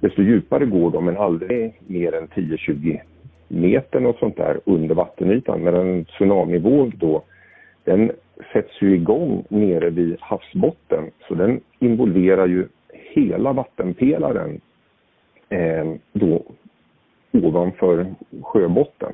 desto 0.00 0.22
djupare 0.22 0.66
går 0.66 0.90
de 0.90 1.04
men 1.04 1.16
aldrig 1.16 1.74
mer 1.86 2.14
än 2.14 2.28
10-20 2.28 3.00
meter 3.48 4.00
något 4.00 4.18
sånt 4.18 4.36
där 4.36 4.60
under 4.64 4.94
vattenytan. 4.94 5.60
Men 5.60 5.74
en 5.74 6.04
tsunamivåg 6.04 6.96
då, 6.96 7.22
den 7.84 8.12
sätts 8.52 8.82
ju 8.82 8.94
igång 8.94 9.44
nere 9.48 9.90
vid 9.90 10.16
havsbotten 10.20 11.10
så 11.28 11.34
den 11.34 11.60
involverar 11.78 12.46
ju 12.46 12.68
hela 12.92 13.52
vattenpelaren 13.52 14.60
eh, 15.48 15.94
då 16.12 16.42
ovanför 17.32 18.14
sjöbotten. 18.42 19.12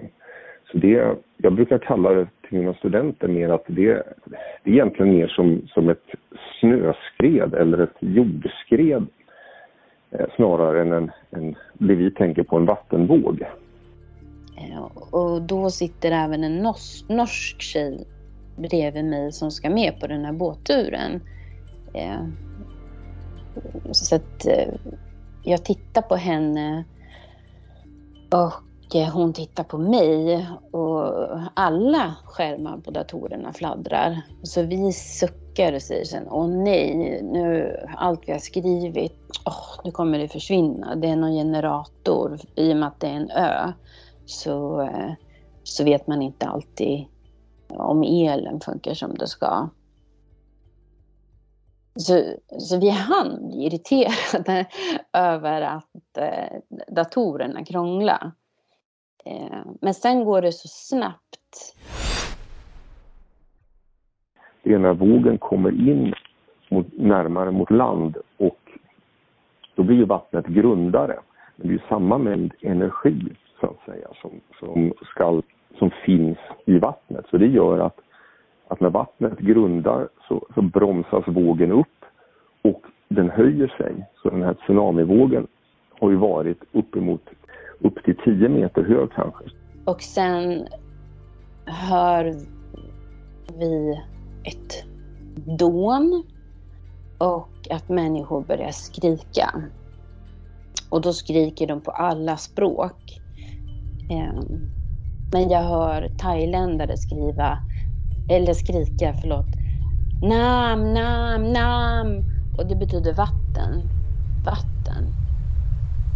Så 0.73 0.79
det, 0.79 1.17
jag 1.37 1.53
brukar 1.53 1.79
kalla 1.79 2.11
det 2.11 2.27
till 2.49 2.59
mina 2.59 2.75
studenter 2.75 3.29
mer 3.29 3.49
att 3.49 3.65
det, 3.67 4.03
det 4.65 4.71
är 4.71 4.75
egentligen 4.75 5.17
mer 5.17 5.29
som, 5.29 5.63
som 5.69 5.89
ett 5.89 6.05
snöskred 6.61 7.55
eller 7.55 7.79
ett 7.79 7.97
jordskred 8.01 9.07
eh, 10.11 10.27
snarare 10.37 10.81
än 10.81 10.93
en, 10.93 11.11
en, 11.31 11.57
det 11.73 11.95
vi 11.95 12.11
tänker 12.11 12.43
på 12.43 12.57
en 12.57 12.67
vattenvåg. 12.67 13.45
Och 15.11 15.43
då 15.43 15.71
sitter 15.71 16.11
även 16.11 16.45
en 16.45 16.57
norsk, 16.57 17.09
norsk 17.09 17.63
tjej 17.63 18.07
bredvid 18.57 19.05
mig 19.05 19.33
som 19.33 19.51
ska 19.51 19.71
med 19.71 20.01
på 20.01 20.07
den 20.07 20.25
här 20.25 20.33
båtturen. 20.33 21.21
Eh, 21.95 22.25
så 23.91 24.17
att 24.17 24.47
eh, 24.47 24.75
jag 25.43 25.65
tittar 25.65 26.03
på 26.03 26.17
henne 26.17 26.85
och 28.31 28.53
Eh, 28.95 29.09
hon 29.13 29.33
tittar 29.33 29.65
på 29.65 29.79
mig 29.79 30.47
och 30.73 31.15
alla 31.55 32.17
skärmar 32.25 32.79
på 32.79 32.91
datorerna 32.91 33.53
fladdrar. 33.53 34.23
Så 34.43 34.63
vi 34.63 34.93
suckar 34.93 35.73
och 35.73 35.83
säger 35.83 36.05
sen, 36.05 36.29
åh 36.31 36.49
nej, 36.49 37.21
nu 37.23 37.77
allt 37.97 38.23
vi 38.27 38.33
har 38.33 38.39
skrivit, 38.39 39.19
åh, 39.47 39.81
nu 39.85 39.91
kommer 39.91 40.19
det 40.19 40.29
försvinna. 40.29 40.97
Det 40.97 41.09
är 41.09 41.17
någon 41.17 41.35
generator, 41.35 42.41
i 42.57 42.73
och 42.73 42.77
med 42.77 42.89
att 42.89 43.01
det 43.01 43.07
är 43.07 43.15
en 43.15 43.31
ö 43.31 43.73
så, 44.27 44.81
eh, 44.81 45.13
så 45.63 45.85
vet 45.85 46.07
man 46.07 46.23
inte 46.23 46.47
alltid 46.47 47.07
om 47.69 48.03
elen 48.03 48.61
funkar 48.61 48.95
som 48.95 49.15
det 49.15 49.27
ska. 49.27 49.69
Så, 51.99 52.23
så 52.59 52.79
vi 52.79 52.89
hann 52.89 53.49
bli 53.49 53.67
irriterade 53.67 54.67
över 55.13 55.63
att 55.63 56.19
eh, 56.19 56.61
datorerna 56.89 57.65
krånglar. 57.65 58.33
Eh, 59.27 59.59
men 59.81 59.95
sen 59.95 60.25
går 60.25 60.43
det 60.43 60.53
så 60.53 60.69
snabbt. 60.69 61.77
Det 64.63 64.75
är 64.75 64.79
när 64.79 64.95
vågen 64.95 65.39
kommer 65.39 65.89
in 65.89 66.15
mot, 66.69 66.87
närmare 66.93 67.51
mot 67.51 67.71
land 67.71 68.17
och 68.37 68.59
då 69.75 69.83
blir 69.83 69.97
ju 69.97 70.05
vattnet 70.05 70.47
grundare. 70.47 71.19
Men 71.57 71.69
det 71.69 71.75
är 71.75 71.85
samma 71.89 72.19
mängd 72.19 72.55
energi 72.61 73.29
så 73.61 73.67
att 73.67 73.85
säga 73.85 74.09
som, 74.23 74.31
som, 74.61 74.93
ska, 75.03 75.43
som 75.79 75.91
finns 76.05 76.39
i 76.67 76.79
vattnet. 76.79 77.27
Så 77.31 77.37
det 77.37 77.47
gör 77.47 77.79
att, 77.79 78.01
att 78.69 78.81
när 78.81 78.91
vattnet 78.91 79.39
grundar 79.39 80.09
så, 80.29 80.47
så 80.55 80.63
bromsas 80.63 81.29
vågen 81.29 81.73
upp 81.73 82.05
och 82.63 82.83
den 83.09 83.31
höjer 83.31 83.69
sig. 83.79 84.07
Så 84.23 84.31
den 84.31 84.43
här 84.43 84.55
tsunamivågen 84.55 85.47
har 86.01 86.11
ju 86.11 86.17
varit 86.17 86.65
uppemot 86.73 87.31
upp 87.81 88.05
till 88.05 88.17
10 88.25 88.49
meter 88.49 88.83
hög 88.83 89.11
kanske. 89.15 89.45
Och 89.85 90.03
sen 90.03 90.67
hör 91.67 92.35
vi 93.59 94.01
ett 94.45 94.85
dån 95.59 96.25
och 97.19 97.49
att 97.71 97.89
människor 97.89 98.45
börjar 98.45 98.71
skrika. 98.71 99.63
Och 100.91 101.01
då 101.01 101.13
skriker 101.13 101.67
de 101.67 101.81
på 101.81 101.91
alla 101.91 102.37
språk. 102.37 103.21
Ehm, 104.11 104.71
men 105.33 105.49
jag 105.49 105.63
hör 105.63 106.09
thailändare 106.19 106.97
skriva, 106.97 107.59
eller 108.31 108.55
skrika, 108.55 109.15
förlåt, 109.21 109.47
nam, 110.23 110.95
nam, 110.95 111.53
nam. 111.53 112.25
Och 112.59 112.67
det 112.67 112.77
betyder 112.77 113.13
vatten. 113.15 113.83
Vatten. 114.45 115.26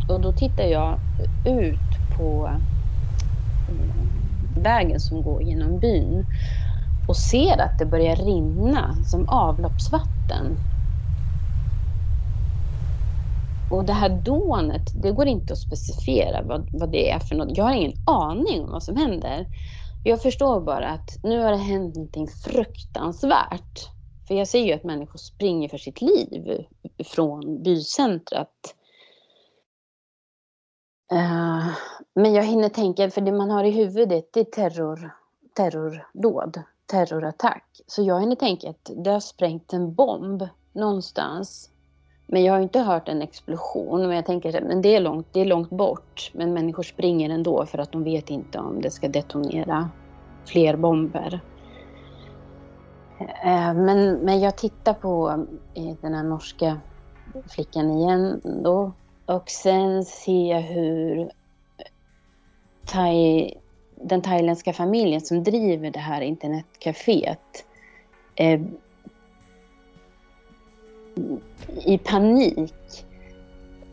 Och 0.06 0.20
då 0.20 0.32
tittar 0.32 0.64
jag 0.64 0.98
ut 1.44 2.00
på 2.16 2.46
eh, 3.68 4.04
vägen 4.62 5.00
som 5.00 5.22
går 5.22 5.42
genom 5.42 5.78
byn 5.78 6.24
och 7.06 7.16
ser 7.16 7.60
att 7.60 7.78
det 7.78 7.86
börjar 7.86 8.16
rinna 8.16 8.96
som 9.04 9.28
avloppsvatten. 9.28 10.58
Och 13.68 13.84
det 13.84 13.92
här 13.92 14.08
dånet, 14.08 14.90
det 14.94 15.12
går 15.12 15.26
inte 15.26 15.52
att 15.52 15.58
specificera 15.58 16.42
vad, 16.42 16.68
vad 16.72 16.92
det 16.92 17.10
är 17.10 17.18
för 17.18 17.34
något. 17.34 17.56
Jag 17.56 17.64
har 17.64 17.72
ingen 17.74 17.96
aning 18.04 18.64
om 18.64 18.70
vad 18.70 18.82
som 18.82 18.96
händer. 18.96 19.46
Jag 20.02 20.22
förstår 20.22 20.60
bara 20.60 20.88
att 20.88 21.18
nu 21.22 21.38
har 21.40 21.50
det 21.50 21.56
hänt 21.56 21.94
någonting 21.94 22.28
fruktansvärt. 22.28 23.90
För 24.28 24.34
jag 24.34 24.48
ser 24.48 24.64
ju 24.64 24.72
att 24.72 24.84
människor 24.84 25.18
springer 25.18 25.68
för 25.68 25.78
sitt 25.78 26.00
liv 26.00 26.64
från 27.04 27.62
bycentret 27.62 28.74
Uh, 31.12 31.68
men 32.14 32.34
jag 32.34 32.44
hinner 32.44 32.68
tänka, 32.68 33.10
för 33.10 33.20
det 33.20 33.32
man 33.32 33.50
har 33.50 33.64
i 33.64 33.70
huvudet 33.70 34.32
det 34.32 34.40
är 34.40 34.44
terror, 34.44 35.14
terrordåd, 35.56 36.62
terrorattack. 36.86 37.64
Så 37.86 38.02
jag 38.02 38.20
hinner 38.20 38.36
tänka 38.36 38.70
att 38.70 38.90
det 38.96 39.10
har 39.10 39.20
sprängt 39.20 39.72
en 39.72 39.94
bomb 39.94 40.48
någonstans. 40.72 41.70
Men 42.26 42.44
jag 42.44 42.52
har 42.52 42.60
inte 42.60 42.78
hört 42.80 43.08
en 43.08 43.22
explosion. 43.22 44.00
Men 44.00 44.16
jag 44.16 44.26
tänker 44.26 44.48
att 44.48 44.82
det 44.82 44.96
är 44.96 45.00
långt, 45.00 45.26
det 45.32 45.40
är 45.40 45.44
långt 45.44 45.70
bort. 45.70 46.30
Men 46.34 46.54
människor 46.54 46.82
springer 46.82 47.30
ändå 47.30 47.66
för 47.66 47.78
att 47.78 47.92
de 47.92 48.04
vet 48.04 48.30
inte 48.30 48.58
om 48.58 48.80
det 48.80 48.90
ska 48.90 49.08
detonera 49.08 49.88
fler 50.46 50.76
bomber. 50.76 51.40
Eh, 53.20 53.74
men, 53.74 54.12
men 54.14 54.40
jag 54.40 54.56
tittar 54.56 54.94
på 54.94 55.44
eh, 55.74 55.96
den 56.00 56.14
här 56.14 56.24
norska 56.24 56.80
flickan 57.48 57.90
igen 57.90 58.40
då. 58.44 58.92
Och 59.30 59.50
sen 59.50 60.04
ser 60.04 60.50
jag 60.50 60.60
hur 60.60 61.30
thai, 62.86 63.54
den 63.94 64.22
thailändska 64.22 64.72
familjen 64.72 65.20
som 65.20 65.44
driver 65.44 65.90
det 65.90 65.98
här 65.98 66.20
internetcaféet 66.20 67.64
eh, 68.34 68.60
i 71.84 71.98
panik 71.98 73.06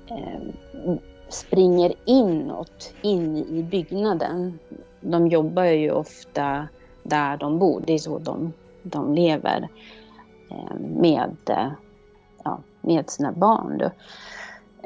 eh, 0.07 0.41
springer 1.29 1.93
inåt, 2.05 2.93
in 3.01 3.37
i 3.37 3.63
byggnaden. 3.63 4.59
De 5.01 5.27
jobbar 5.27 5.63
ju 5.63 5.91
ofta 5.91 6.67
där 7.03 7.37
de 7.37 7.59
bor, 7.59 7.83
det 7.87 7.93
är 7.93 7.97
så 7.97 8.19
de, 8.19 8.53
de 8.83 9.13
lever 9.13 9.67
eh, 10.51 10.79
med, 10.79 11.37
eh, 11.49 11.71
ja, 12.43 12.59
med 12.81 13.09
sina 13.09 13.31
barn. 13.31 13.77
Då. 13.77 13.91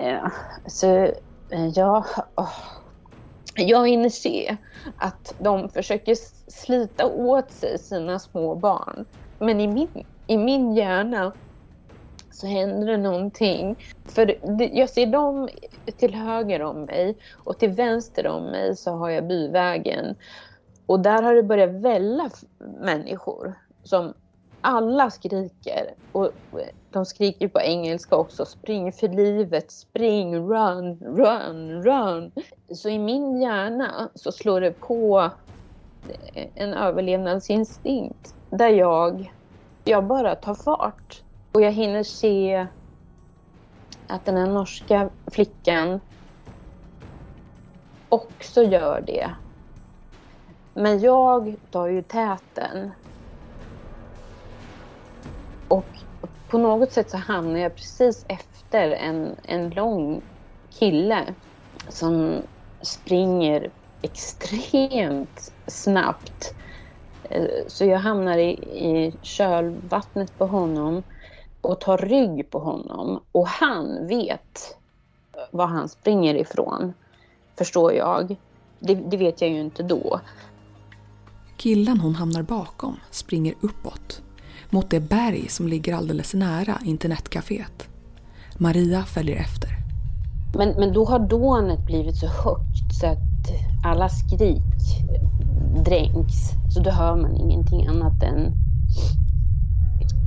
Eh, 0.02 0.32
så 0.66 0.88
eh, 1.52 1.68
ja, 1.76 2.06
oh, 2.36 2.54
jag 3.56 3.90
hinner 3.90 4.10
se 4.10 4.58
att 4.98 5.36
de 5.40 5.70
försöker 5.70 6.16
slita 6.52 7.06
åt 7.06 7.52
sig 7.52 7.80
sina 7.80 8.20
små 8.20 8.56
barn. 8.56 9.06
Men 9.40 9.60
i 9.60 9.68
min, 9.68 10.06
i 10.28 10.38
min 10.38 10.76
hjärna 10.76 11.34
så 12.32 12.48
händer 12.48 12.88
det 12.88 12.98
någonting. 12.98 13.76
För 14.10 14.40
jag 14.78 14.90
ser 14.90 15.06
dem 15.06 15.50
till 15.98 16.16
höger 16.16 16.62
om 16.62 16.82
mig 16.82 17.18
och 17.44 17.60
till 17.60 17.72
vänster 17.72 18.28
om 18.28 18.44
mig 18.44 18.76
så 18.76 18.92
har 18.92 19.10
jag 19.10 19.28
byvägen. 19.28 20.16
Och 20.86 21.00
där 21.00 21.24
har 21.24 21.36
det 21.36 21.44
börjat 21.44 21.72
välla 21.72 22.30
människor 22.80 23.54
som 23.84 24.14
alla 24.62 25.10
skriker. 25.12 25.96
Och 26.12 26.32
de 26.90 27.06
skriker 27.06 27.48
på 27.48 27.62
engelska 27.62 28.16
också. 28.16 28.46
Spring 28.46 28.94
för 28.94 29.08
livet, 29.08 29.72
spring, 29.72 30.36
run, 30.36 31.00
run, 31.00 31.84
run. 31.84 32.32
Så 32.76 32.90
i 32.90 33.00
min 33.00 33.42
hjärna 33.42 34.12
så 34.16 34.32
slår 34.32 34.62
det 34.62 34.72
på 34.72 35.32
en 36.56 36.74
överlevnadsinstinkt 36.74 38.36
där 38.52 38.70
jag, 38.70 39.34
jag 39.84 40.08
bara 40.08 40.36
tar 40.36 40.56
fart. 40.56 41.24
Och 41.54 41.62
jag 41.62 41.72
hinner 41.72 42.04
se 42.04 42.68
att 44.08 44.26
den 44.26 44.38
här 44.38 44.48
norska 44.48 45.10
flickan 45.32 46.00
också 48.10 48.64
gör 48.64 49.02
det. 49.02 49.36
Men 50.74 51.00
jag 51.00 51.56
tar 51.72 51.88
ju 51.88 52.04
täten. 52.04 52.92
Och 55.72 55.86
på 56.50 56.58
något 56.58 56.92
sätt 56.92 57.10
så 57.10 57.18
hamnar 57.18 57.60
jag 57.60 57.76
precis 57.76 58.26
efter 58.28 58.92
en, 58.92 59.36
en 59.44 59.70
lång 59.70 60.22
kille 60.70 61.34
som 61.90 62.42
springer 62.82 63.72
extremt 64.02 65.54
snabbt. 65.68 66.54
Eh, 67.24 67.48
så 67.68 67.86
jag 67.86 68.00
hamnar 68.00 68.38
i, 68.38 68.50
i 68.86 69.14
kölvattnet 69.22 70.38
på 70.38 70.46
honom 70.46 71.04
och 71.62 71.80
tar 71.80 71.98
rygg 71.98 72.50
på 72.50 72.60
honom. 72.60 73.24
Och 73.32 73.48
han 73.48 74.08
vet 74.08 74.78
var 75.52 75.66
han 75.66 75.90
springer 75.90 76.36
ifrån, 76.36 76.94
förstår 77.58 77.94
jag. 77.94 78.36
Det, 78.80 78.96
det 78.96 79.18
vet 79.18 79.42
jag 79.42 79.50
ju 79.50 79.60
inte 79.60 79.84
då. 79.84 80.20
Killen 81.58 82.00
hon 82.00 82.16
hamnar 82.16 82.42
bakom 82.42 83.00
springer 83.12 83.56
uppåt 83.62 84.22
mot 84.72 84.90
det 84.90 85.00
berg 85.00 85.48
som 85.50 85.68
ligger 85.68 85.96
alldeles 85.96 86.34
nära 86.34 86.78
internetcaféet. 86.86 87.88
Maria 88.58 89.04
följer 89.04 89.36
efter. 89.36 89.70
Men, 90.58 90.70
men 90.70 90.94
då 90.94 91.06
har 91.06 91.20
dånet 91.20 91.86
blivit 91.86 92.16
så 92.16 92.28
högt 92.28 92.94
så 93.00 93.08
att 93.08 93.52
alla 93.86 94.10
skrik 94.10 95.04
dränks. 95.86 96.52
Så 96.70 96.80
då 96.84 96.92
hör 96.92 97.16
man 97.16 97.36
ingenting 97.36 97.88
annat 97.88 98.24
än 98.24 98.52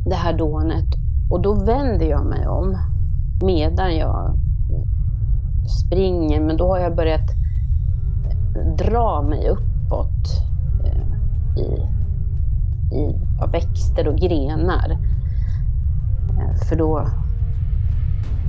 det 0.07 0.15
här 0.15 0.39
dånet. 0.39 0.87
Och 1.31 1.43
då 1.43 1.55
vänder 1.65 2.07
jag 2.07 2.27
mig 2.27 2.47
om 2.47 2.79
medan 3.43 3.97
jag 3.97 4.39
springer. 5.85 6.41
Men 6.41 6.57
då 6.57 6.69
har 6.69 6.79
jag 6.79 6.97
börjat 6.97 7.31
dra 8.79 9.23
mig 9.23 9.49
uppåt 9.49 10.27
eh, 10.85 11.63
i 11.63 11.95
i 12.95 13.15
av 13.41 13.51
växter 13.51 14.09
och 14.09 14.17
grenar. 14.17 14.91
Eh, 16.39 16.57
för 16.69 16.77
då, 16.77 17.09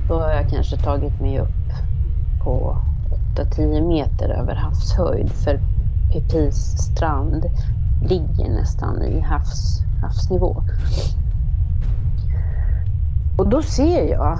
då 0.08 0.20
har 0.20 0.30
jag 0.30 0.50
kanske 0.50 0.76
tagit 0.76 1.20
mig 1.20 1.38
upp 1.38 1.72
på 2.44 2.76
8-10 3.36 3.88
meter 3.88 4.28
över 4.28 4.54
havshöjd. 4.54 5.30
För 5.30 5.60
Pipis 6.12 6.78
strand 6.78 7.44
ligger 8.02 8.48
nästan 8.48 9.02
i 9.02 9.20
havs, 9.20 9.82
havsnivå. 10.02 10.62
Och 13.38 13.48
då 13.48 13.62
ser 13.62 14.10
jag 14.10 14.38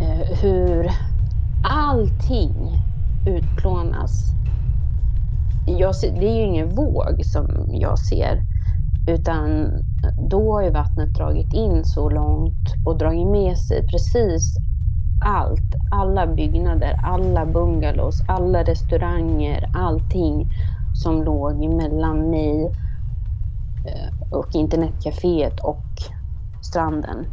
eh, 0.00 0.38
hur 0.42 0.90
allting 1.64 2.82
utplånas. 3.26 4.32
Jag 5.66 5.94
ser, 5.94 6.20
det 6.20 6.26
är 6.26 6.36
ju 6.36 6.42
ingen 6.42 6.74
våg 6.74 7.24
som 7.24 7.46
jag 7.68 7.98
ser 7.98 8.51
utan 9.06 9.70
då 10.30 10.52
har 10.52 10.62
ju 10.62 10.70
vattnet 10.70 11.14
dragit 11.14 11.52
in 11.52 11.84
så 11.84 12.10
långt 12.10 12.74
och 12.86 12.98
dragit 12.98 13.26
med 13.26 13.58
sig 13.58 13.86
precis 13.86 14.56
allt. 15.24 15.74
Alla 15.90 16.26
byggnader, 16.26 16.96
alla 17.02 17.46
bungalows, 17.46 18.22
alla 18.26 18.62
restauranger, 18.62 19.68
allting 19.72 20.52
som 20.92 21.22
låg 21.22 21.68
mellan 21.68 22.30
mig 22.30 22.64
eh, 23.84 24.08
och 24.30 24.48
internetcaféet 24.52 25.60
och 25.60 25.86
stranden. 26.60 27.26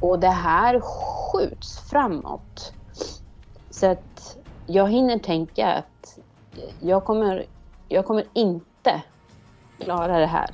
Och 0.00 0.20
det 0.20 0.28
här 0.28 0.80
skjuts 0.80 1.80
framåt. 1.90 2.74
Så 3.70 3.86
att 3.86 4.36
jag 4.66 4.90
hinner 4.90 5.18
tänka 5.18 5.66
att 5.72 6.18
jag 6.80 7.04
kommer, 7.04 7.46
jag 7.88 8.06
kommer 8.06 8.24
inte 8.34 9.02
klara 9.80 10.18
det 10.18 10.26
här. 10.26 10.50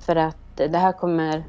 För 0.00 0.16
att 0.16 0.36
det 0.56 0.78
här 0.78 0.92
kommer... 0.92 1.44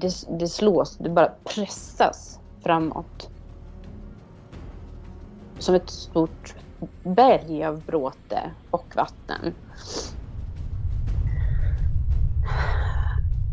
Det, 0.00 0.12
det 0.38 0.48
slås, 0.48 0.96
det 0.98 1.10
bara 1.10 1.32
pressas 1.54 2.40
framåt. 2.62 3.30
Som 5.58 5.74
ett 5.74 5.90
stort 5.90 6.54
berg 7.02 7.64
av 7.64 7.82
bråte 7.84 8.50
och 8.70 8.92
vatten. 8.96 9.54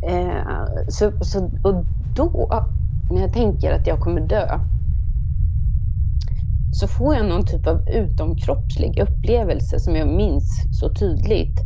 Eh, 0.08 0.66
så, 0.88 1.12
så, 1.22 1.50
och 1.64 1.86
då, 2.16 2.64
när 3.12 3.22
jag 3.22 3.34
tänker 3.34 3.72
att 3.72 3.88
jag 3.88 4.00
kommer 4.00 4.22
dö, 4.22 4.60
så 6.72 6.88
får 6.88 7.16
jag 7.16 7.26
någon 7.26 7.46
typ 7.46 7.68
av 7.68 7.90
utomkroppslig 7.90 9.00
upplevelse 9.00 9.80
som 9.80 9.96
jag 9.96 10.08
minns 10.08 10.64
så 10.80 10.94
tydligt 10.94 11.60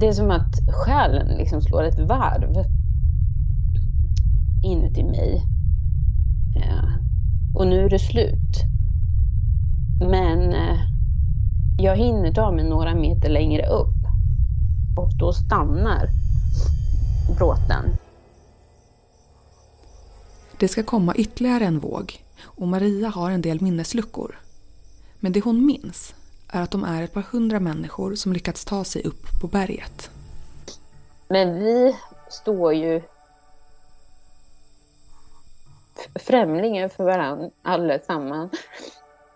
det 0.00 0.06
är 0.06 0.12
som 0.12 0.30
att 0.30 0.54
själen 0.68 1.26
liksom 1.26 1.62
slår 1.62 1.82
ett 1.82 1.98
varv 1.98 2.64
inuti 4.64 5.04
mig. 5.04 5.42
Ja. 6.54 6.98
Och 7.54 7.66
nu 7.66 7.84
är 7.84 7.90
det 7.90 7.98
slut. 7.98 8.64
Men 10.00 10.52
eh, 10.52 10.78
jag 11.78 11.96
hinner 11.96 12.32
ta 12.32 12.52
mig 12.52 12.64
några 12.64 12.94
meter 12.94 13.28
längre 13.28 13.66
upp 13.66 13.94
och 14.96 15.10
då 15.18 15.32
stannar 15.32 16.08
bråten. 17.36 17.84
Det 20.58 20.68
ska 20.68 20.82
komma 20.82 21.14
ytterligare 21.14 21.64
en 21.64 21.78
våg 21.78 22.12
och 22.42 22.68
Maria 22.68 23.08
har 23.08 23.30
en 23.30 23.42
del 23.42 23.60
minnesluckor. 23.60 24.38
Men 25.20 25.32
det 25.32 25.40
hon 25.44 25.66
minns 25.66 26.14
är 26.48 26.62
att 26.62 26.70
de 26.70 26.84
är 26.84 27.02
ett 27.02 27.12
par 27.12 27.22
hundra 27.22 27.60
människor 27.60 28.14
som 28.14 28.32
lyckats 28.32 28.64
ta 28.64 28.84
sig 28.84 29.04
upp 29.04 29.40
på 29.40 29.46
berget. 29.46 30.10
Men 31.28 31.54
vi 31.54 31.96
står 32.28 32.74
ju 32.74 33.02
främlingar 36.14 36.88
för 36.88 37.04
varandra 37.04 37.50
allesammans 37.62 38.52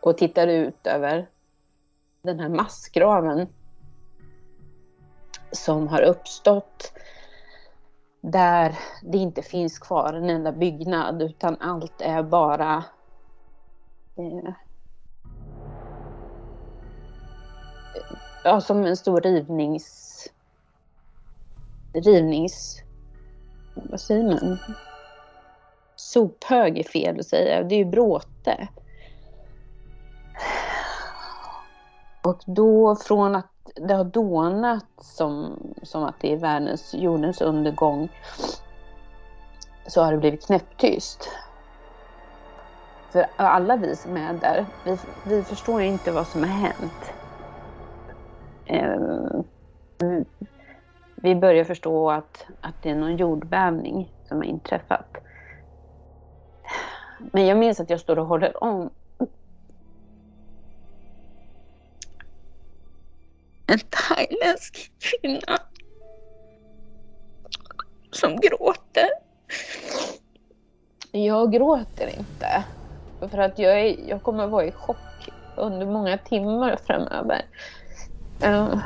och 0.01 0.18
tittar 0.18 0.46
ut 0.46 0.87
över 0.87 1.29
den 2.22 2.40
här 2.40 2.48
massgraven 2.48 3.46
som 5.53 5.88
har 5.88 6.03
uppstått 6.03 6.92
där 8.20 8.79
det 9.03 9.18
inte 9.18 9.42
finns 9.42 9.79
kvar 9.79 10.12
en 10.12 10.31
enda 10.31 10.53
byggnad 10.53 11.22
utan 11.22 11.57
allt 11.61 12.01
är 12.01 12.22
bara 12.22 12.85
eh, 14.16 14.53
ja, 18.44 18.61
som 18.61 18.85
en 18.85 18.96
stor 18.96 19.20
rivnings... 19.20 20.28
Rivnings... 21.94 22.83
Vad 23.74 24.00
säger 24.00 24.24
man? 24.24 24.59
Sophög 25.96 26.78
är 26.78 26.85
fel 26.85 27.20
att 27.20 27.26
säga. 27.26 27.62
Det 27.62 27.74
är 27.74 27.78
ju 27.78 27.85
bråte. 27.85 28.68
Och 32.22 32.42
då 32.46 32.96
från 32.96 33.35
att 33.35 33.46
det 33.74 33.94
har 33.94 34.05
dånat 34.05 34.87
som, 35.00 35.59
som 35.83 36.05
att 36.05 36.14
det 36.20 36.33
är 36.33 36.37
världens, 36.37 36.94
jordens 36.94 37.40
undergång 37.40 38.09
så 39.87 40.02
har 40.02 40.12
det 40.12 40.18
blivit 40.18 40.46
knäpptyst. 40.46 41.28
För 43.12 43.26
alla 43.37 43.76
vi 43.76 43.96
som 43.96 44.16
är 44.16 44.35
där, 44.35 44.66
vi, 44.85 44.98
vi 45.22 45.44
förstår 45.44 45.83
inte 45.83 46.12
vad 46.12 46.28
som 46.28 46.42
har 46.42 46.50
hänt. 46.50 47.21
Eh, 48.72 49.42
vi 51.16 51.35
börjar 51.35 51.64
förstå 51.64 52.11
att, 52.11 52.46
att 52.61 52.82
det 52.82 52.90
är 52.90 52.94
någon 52.94 53.16
jordbävning 53.16 54.12
som 54.28 54.37
har 54.37 54.44
inträffat. 54.44 55.16
Men 57.32 57.46
jag 57.46 57.58
minns 57.58 57.80
att 57.80 57.90
jag 57.90 58.00
står 58.00 58.18
och 58.18 58.26
håller 58.26 58.64
om 58.64 58.90
en 63.66 63.78
thailändsk 63.78 64.92
kvinna 64.98 65.58
som 68.11 68.37
gråter. 68.37 69.08
Jag 71.12 71.52
gråter 71.52 72.18
inte. 72.18 72.64
För 73.30 73.38
att 73.38 73.58
jag, 73.58 73.80
är, 73.80 74.08
jag 74.08 74.22
kommer 74.22 74.46
vara 74.46 74.64
i 74.64 74.72
chock 74.72 75.28
under 75.56 75.87
många 75.87 76.18
timmar 76.18 76.76
framöver. 76.76 77.42
Uh, 78.44 78.78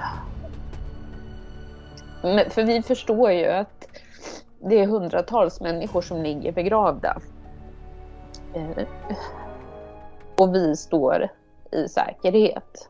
men 2.22 2.50
för 2.50 2.64
vi 2.64 2.82
förstår 2.82 3.32
ju 3.32 3.46
att 3.46 3.88
det 4.68 4.78
är 4.78 4.86
hundratals 4.86 5.60
människor 5.60 6.02
som 6.02 6.22
ligger 6.22 6.52
begravda. 6.52 7.20
Uh, 8.56 8.84
och 10.38 10.54
vi 10.54 10.76
står 10.76 11.28
i 11.72 11.88
säkerhet. 11.88 12.88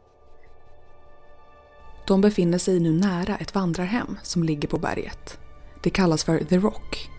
De 2.07 2.21
befinner 2.21 2.59
sig 2.59 2.81
nu 2.81 2.93
nära 2.93 3.37
ett 3.37 3.55
vandrarhem 3.55 4.19
som 4.23 4.43
ligger 4.43 4.69
på 4.69 4.79
berget. 4.79 5.39
Det 5.83 5.91
kallas 5.91 6.25
för 6.25 6.39
The 6.39 6.57
Rock. 6.57 7.11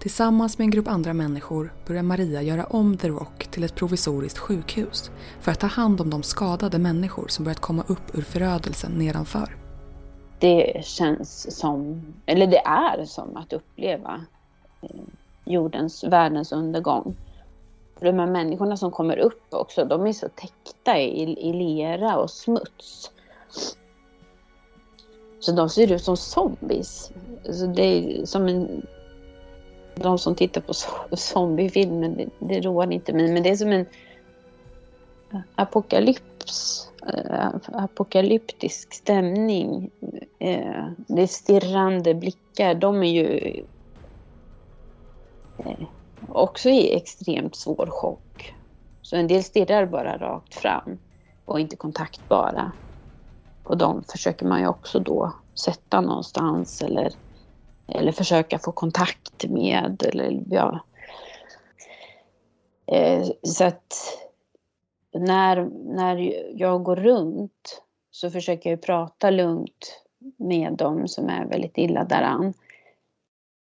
Tillsammans 0.00 0.58
med 0.58 0.64
en 0.64 0.70
grupp 0.70 0.88
andra 0.88 1.14
människor 1.14 1.72
börjar 1.86 2.02
Maria 2.02 2.42
göra 2.42 2.64
om 2.64 2.96
The 2.96 3.08
Rock 3.08 3.46
till 3.50 3.64
ett 3.64 3.74
provisoriskt 3.74 4.38
sjukhus 4.38 5.10
för 5.40 5.52
att 5.52 5.60
ta 5.60 5.66
hand 5.66 6.00
om 6.00 6.10
de 6.10 6.22
skadade 6.22 6.78
människor 6.78 7.28
som 7.28 7.44
börjat 7.44 7.60
komma 7.60 7.84
upp 7.86 8.14
ur 8.18 8.22
förödelsen 8.22 8.92
nedanför. 8.92 9.56
Det 10.38 10.84
känns 10.84 11.58
som, 11.58 12.02
eller 12.26 12.46
det 12.46 12.66
är 12.66 13.04
som 13.04 13.36
att 13.36 13.52
uppleva 13.52 14.24
eh, 14.82 14.90
jordens, 15.44 16.04
världens 16.04 16.52
undergång. 16.52 17.16
De 18.00 18.18
här 18.18 18.26
människorna 18.26 18.76
som 18.76 18.90
kommer 18.90 19.18
upp 19.18 19.42
också, 19.50 19.84
de 19.84 20.06
är 20.06 20.12
så 20.12 20.28
täckta 20.28 20.98
i, 20.98 21.48
i 21.48 21.52
lera 21.52 22.16
och 22.16 22.30
smuts. 22.30 23.10
Så 25.40 25.52
de 25.52 25.68
ser 25.68 25.92
ut 25.92 26.02
som 26.02 26.16
zombies. 26.16 27.12
Så 27.52 27.66
det 27.66 27.82
är 27.82 28.26
som 28.26 28.48
en... 28.48 28.86
De 30.02 30.18
som 30.18 30.34
tittar 30.34 30.60
på 30.60 31.16
zombiefilmer, 31.16 32.08
det, 32.08 32.28
det 32.38 32.60
roar 32.60 32.92
inte 32.92 33.12
mig, 33.12 33.32
men 33.32 33.42
det 33.42 33.50
är 33.50 33.56
som 33.56 33.72
en 33.72 33.86
apokalyps. 35.54 36.88
Äh, 37.06 37.48
apokalyptisk 37.72 38.94
stämning. 38.94 39.90
Äh, 40.38 40.86
det 40.96 41.22
är 41.22 41.26
stirrande 41.26 42.14
blickar. 42.14 42.74
De 42.74 43.02
är 43.02 43.10
ju 43.10 43.62
äh, 45.58 45.86
också 46.28 46.68
i 46.68 46.96
extremt 46.96 47.56
svår 47.56 47.86
chock. 47.90 48.54
Så 49.02 49.16
en 49.16 49.26
del 49.26 49.44
stirrar 49.44 49.86
bara 49.86 50.18
rakt 50.18 50.54
fram 50.54 50.98
och 51.44 51.60
inte 51.60 51.76
kontaktbara. 51.76 52.72
Och 53.64 53.78
de 53.78 54.04
försöker 54.08 54.46
man 54.46 54.60
ju 54.60 54.66
också 54.66 54.98
då 54.98 55.32
sätta 55.54 56.00
någonstans 56.00 56.82
eller, 56.82 57.12
eller 57.88 58.12
försöka 58.12 58.58
få 58.58 58.72
kontakt 58.72 59.48
med. 59.48 60.02
Eller, 60.02 60.42
ja. 60.50 60.80
Eh, 62.86 63.26
så 63.42 63.64
att 63.64 63.94
när, 65.14 65.70
när 65.94 66.16
jag 66.60 66.82
går 66.82 66.96
runt 66.96 67.82
så 68.10 68.30
försöker 68.30 68.70
jag 68.70 68.82
prata 68.82 69.30
lugnt 69.30 70.02
med 70.36 70.72
dem 70.72 71.08
som 71.08 71.28
är 71.28 71.44
väldigt 71.44 71.78
illa 71.78 72.04
däran. 72.04 72.54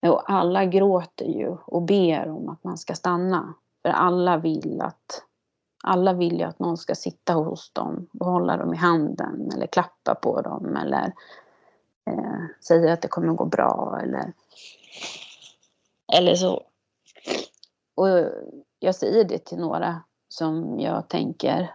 Och 0.06 0.30
alla 0.30 0.64
gråter 0.64 1.26
ju 1.26 1.56
och 1.66 1.82
ber 1.82 2.28
om 2.28 2.48
att 2.48 2.64
man 2.64 2.78
ska 2.78 2.94
stanna. 2.94 3.54
För 3.82 3.88
alla 3.88 4.36
vill 4.36 4.80
att 4.80 5.22
alla 5.84 6.12
vill 6.12 6.38
ju 6.38 6.44
att 6.44 6.58
någon 6.58 6.76
ska 6.76 6.94
sitta 6.94 7.32
hos 7.32 7.70
dem 7.72 8.06
och 8.20 8.26
hålla 8.26 8.56
dem 8.56 8.74
i 8.74 8.76
handen 8.76 9.50
eller 9.54 9.66
klappa 9.66 10.14
på 10.14 10.40
dem 10.40 10.76
eller 10.76 11.12
eh, 12.08 12.44
säger 12.60 12.92
att 12.92 13.02
det 13.02 13.08
kommer 13.08 13.32
gå 13.32 13.44
bra 13.44 14.00
eller, 14.02 14.32
eller 16.12 16.34
så. 16.34 16.62
Och 17.94 18.08
jag 18.78 18.94
säger 18.94 19.24
det 19.24 19.38
till 19.38 19.58
några 19.58 20.02
som 20.28 20.80
jag 20.80 21.08
tänker 21.08 21.74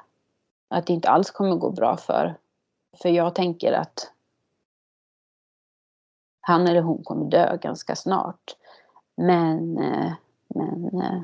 att 0.68 0.88
det 0.88 0.94
inte 0.94 1.10
alls 1.10 1.32
kommer 1.32 1.56
gå 1.56 1.72
bra 1.72 1.98
för. 1.98 2.38
För 3.02 3.10
jag 3.10 3.36
tänker 3.36 3.74
att 3.74 4.12
han 6.42 6.68
eller 6.68 6.82
hon 6.82 7.04
kommer 7.04 7.26
dö 7.26 7.58
ganska 7.58 7.96
snart. 7.96 8.56
Men, 9.16 9.78
eh, 9.78 10.14
men 10.48 11.02
eh, 11.02 11.22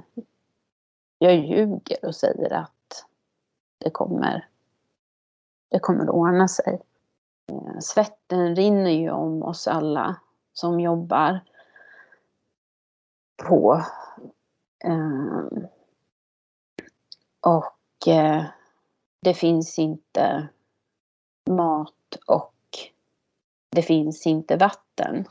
jag 1.17 1.35
ljuger 1.35 2.05
och 2.05 2.15
säger 2.15 2.53
att 2.53 3.05
det 3.77 3.89
kommer, 3.89 4.47
det 5.69 5.79
kommer 5.79 6.03
att 6.03 6.09
ordna 6.09 6.47
sig. 6.47 6.79
Eh, 7.49 7.79
svetten 7.79 8.55
rinner 8.55 8.91
ju 8.91 9.11
om 9.11 9.43
oss 9.43 9.67
alla 9.67 10.15
som 10.53 10.79
jobbar 10.79 11.39
på. 13.47 13.83
Eh, 14.83 15.45
och 17.41 18.07
eh, 18.07 18.45
det 19.21 19.33
finns 19.33 19.79
inte 19.79 20.49
mat 21.49 22.15
och 22.27 22.55
det 23.71 23.81
finns 23.81 24.27
inte 24.27 24.57
vatten. 24.57 25.25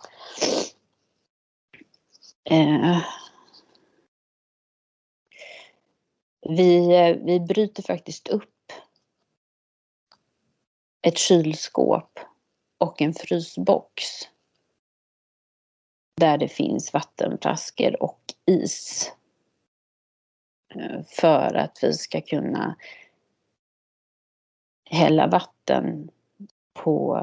Vi, 6.41 6.89
vi 7.25 7.41
bryter 7.41 7.83
faktiskt 7.83 8.29
upp 8.29 8.58
ett 11.03 11.19
kylskåp 11.19 12.21
och 12.79 13.03
en 13.03 13.15
frysbox 13.15 14.03
där 16.17 16.39
det 16.39 16.49
finns 16.49 16.93
vattenflaskor 16.93 18.03
och 18.03 18.21
is. 18.47 19.13
Eh, 20.75 21.03
för 21.09 21.55
att 21.55 21.79
vi 21.83 21.93
ska 21.93 22.21
kunna 22.21 22.77
hälla 24.91 25.27
vatten 25.27 26.11
på, 26.73 27.17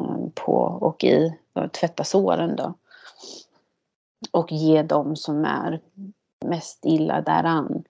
eh, 0.00 0.28
på 0.34 0.54
och 0.62 1.04
i 1.04 1.38
och 1.52 1.72
tvätta 1.72 2.04
såren 2.04 2.56
då. 2.56 2.74
Och 4.32 4.52
ge 4.52 4.82
dem 4.82 5.16
som 5.16 5.44
är 5.44 5.80
mest 6.44 6.84
illa 6.84 7.20
däran 7.20 7.84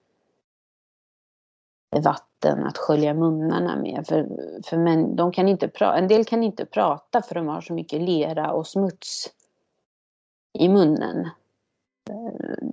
vatten 1.95 2.30
att 2.49 2.77
skölja 2.77 3.13
munnarna 3.13 3.75
med. 3.75 4.07
För, 4.07 4.27
för 4.65 4.77
men, 4.77 5.15
de 5.15 5.31
kan 5.31 5.47
inte 5.47 5.67
pra, 5.67 5.97
en 5.97 6.07
del 6.07 6.25
kan 6.25 6.43
inte 6.43 6.65
prata 6.65 7.21
för 7.21 7.35
de 7.35 7.47
har 7.47 7.61
så 7.61 7.73
mycket 7.73 8.01
lera 8.01 8.51
och 8.51 8.67
smuts 8.67 9.29
i 10.53 10.69
munnen. 10.69 11.29
Eh, 12.09 12.67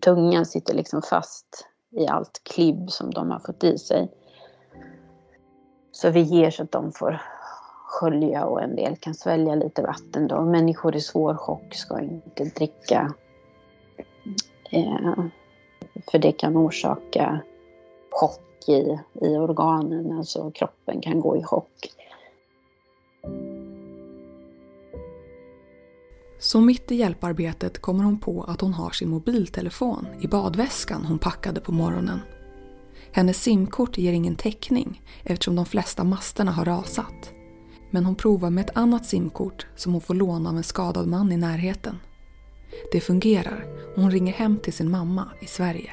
tungan 0.00 0.46
sitter 0.46 0.74
liksom 0.74 1.02
fast 1.02 1.66
i 1.90 2.06
allt 2.06 2.40
klibb 2.42 2.90
som 2.90 3.10
de 3.10 3.30
har 3.30 3.38
fått 3.38 3.64
i 3.64 3.78
sig. 3.78 4.08
Så 5.92 6.10
vi 6.10 6.20
ger 6.20 6.50
så 6.50 6.62
att 6.62 6.72
de 6.72 6.92
får 6.92 7.22
skölja 7.86 8.44
och 8.44 8.62
en 8.62 8.76
del 8.76 8.96
kan 8.96 9.14
svälja 9.14 9.54
lite 9.54 9.82
vatten 9.82 10.28
då. 10.28 10.40
Människor 10.40 10.96
i 10.96 11.00
svår 11.00 11.34
chock 11.34 11.74
ska 11.74 12.00
inte 12.00 12.44
dricka 12.44 13.14
Eh, 14.70 15.24
för 16.10 16.18
det 16.18 16.32
kan 16.32 16.56
orsaka 16.56 17.40
chock 18.10 18.40
i, 18.66 18.98
i 19.26 19.36
organen, 19.36 20.18
alltså 20.18 20.50
kroppen 20.50 21.00
kan 21.00 21.20
gå 21.20 21.36
i 21.36 21.42
chock. 21.42 21.94
Så 26.40 26.60
mitt 26.60 26.90
i 26.90 26.94
hjälparbetet 26.94 27.78
kommer 27.78 28.04
hon 28.04 28.18
på 28.20 28.42
att 28.42 28.60
hon 28.60 28.72
har 28.72 28.90
sin 28.90 29.08
mobiltelefon 29.08 30.06
i 30.20 30.28
badväskan 30.28 31.04
hon 31.04 31.18
packade 31.18 31.60
på 31.60 31.72
morgonen. 31.72 32.20
Hennes 33.12 33.42
simkort 33.42 33.98
ger 33.98 34.12
ingen 34.12 34.36
täckning 34.36 35.02
eftersom 35.24 35.56
de 35.56 35.66
flesta 35.66 36.04
masterna 36.04 36.50
har 36.50 36.64
rasat. 36.64 37.32
Men 37.90 38.04
hon 38.04 38.14
provar 38.14 38.50
med 38.50 38.64
ett 38.64 38.76
annat 38.76 39.06
simkort 39.06 39.66
som 39.76 39.92
hon 39.92 40.00
får 40.00 40.14
låna 40.14 40.50
av 40.50 40.56
en 40.56 40.62
skadad 40.62 41.08
man 41.08 41.32
i 41.32 41.36
närheten. 41.36 41.98
Det 42.92 43.00
fungerar 43.00 43.64
och 43.96 44.02
hon 44.02 44.10
ringer 44.10 44.32
hem 44.32 44.58
till 44.58 44.72
sin 44.72 44.90
mamma 44.90 45.28
i 45.40 45.46
Sverige. 45.46 45.90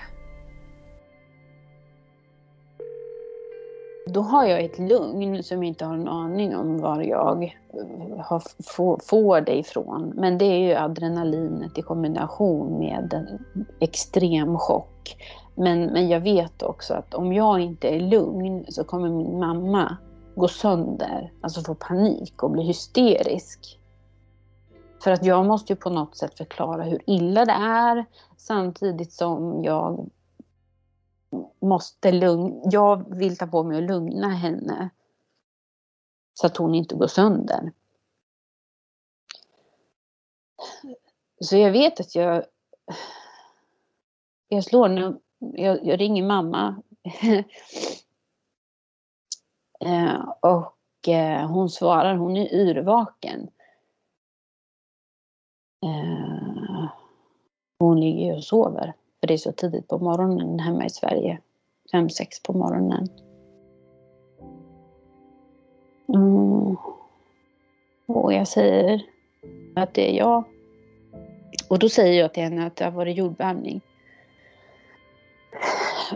Då 4.15 4.21
har 4.21 4.45
jag 4.45 4.63
ett 4.63 4.80
lugn 4.80 5.43
som 5.43 5.63
jag 5.63 5.67
inte 5.67 5.86
har 5.86 5.93
en 5.93 6.08
aning 6.08 6.56
om 6.56 6.78
var 6.78 7.01
jag 7.01 7.43
eh, 7.43 8.25
har, 8.25 8.43
får, 8.63 8.99
får 9.04 9.41
det 9.41 9.58
ifrån. 9.58 10.13
Men 10.15 10.38
det 10.38 10.45
är 10.45 10.58
ju 10.58 10.73
adrenalinet 10.73 11.78
i 11.78 11.82
kombination 11.82 12.80
med 12.80 13.13
en 13.13 13.45
extrem 13.80 14.58
chock. 14.58 15.17
Men, 15.56 15.86
men 15.86 16.10
jag 16.10 16.19
vet 16.19 16.63
också 16.63 16.93
att 16.93 17.13
om 17.13 17.34
jag 17.34 17.60
inte 17.60 17.88
är 17.88 17.99
lugn 17.99 18.65
så 18.69 18.84
kommer 18.84 19.10
min 19.10 19.39
mamma 19.39 19.97
gå 20.36 20.47
sönder, 20.47 21.32
alltså 21.41 21.62
få 21.62 21.75
panik 21.75 22.43
och 22.43 22.51
bli 22.51 22.63
hysterisk. 22.63 23.80
För 25.04 25.12
att 25.12 25.25
jag 25.25 25.45
måste 25.45 25.73
ju 25.73 25.78
på 25.78 25.89
något 25.89 26.17
sätt 26.17 26.38
förklara 26.38 26.84
hur 26.84 27.01
illa 27.06 27.45
det 27.45 27.58
är 27.62 28.06
samtidigt 28.38 29.13
som 29.13 29.63
jag 29.63 30.10
måste 31.62 32.12
lugna, 32.12 32.62
jag 32.71 33.15
vill 33.15 33.38
ta 33.38 33.48
på 33.48 33.63
mig 33.63 33.78
att 33.78 33.89
lugna 33.89 34.30
henne 34.30 34.89
så 36.34 36.48
att 36.48 36.58
hon 36.58 36.76
inte 36.76 36.95
går 36.95 37.08
sönder. 37.08 37.71
Så 41.39 41.58
jag 41.58 41.71
vet 41.71 42.00
att 42.00 42.15
jag 42.15 42.45
jag 44.48 44.63
slår 44.63 44.89
nu, 44.89 45.19
jag, 45.39 45.86
jag 45.86 46.00
ringer 46.00 46.24
mamma 46.24 46.84
eh, 49.80 50.30
och 50.39 51.08
eh, 51.08 51.48
hon 51.48 51.69
svarar, 51.69 52.15
hon 52.15 52.38
är 52.38 52.54
yrvaken. 52.54 53.50
Eh, 55.86 56.89
hon 57.80 58.00
ligger 58.00 58.38
och 58.38 58.43
sover. 58.43 58.93
För 59.25 59.27
det 59.27 59.33
är 59.33 59.38
så 59.38 59.51
tidigt 59.51 59.88
på 59.88 59.97
morgonen 59.97 60.59
hemma 60.59 60.85
i 60.85 60.89
Sverige. 60.89 61.39
Fem, 61.91 62.09
sex 62.09 62.43
på 62.43 62.53
morgonen. 62.53 63.07
Mm. 66.09 66.75
Och 68.05 68.33
jag 68.33 68.47
säger 68.47 69.01
att 69.75 69.93
det 69.93 70.11
är 70.11 70.17
jag. 70.17 70.43
Och 71.69 71.79
då 71.79 71.89
säger 71.89 72.21
jag 72.21 72.33
till 72.33 72.43
henne 72.43 72.65
att 72.65 72.75
det 72.75 72.85
har 72.85 72.91
varit 72.91 73.17
jordbävning. 73.17 73.81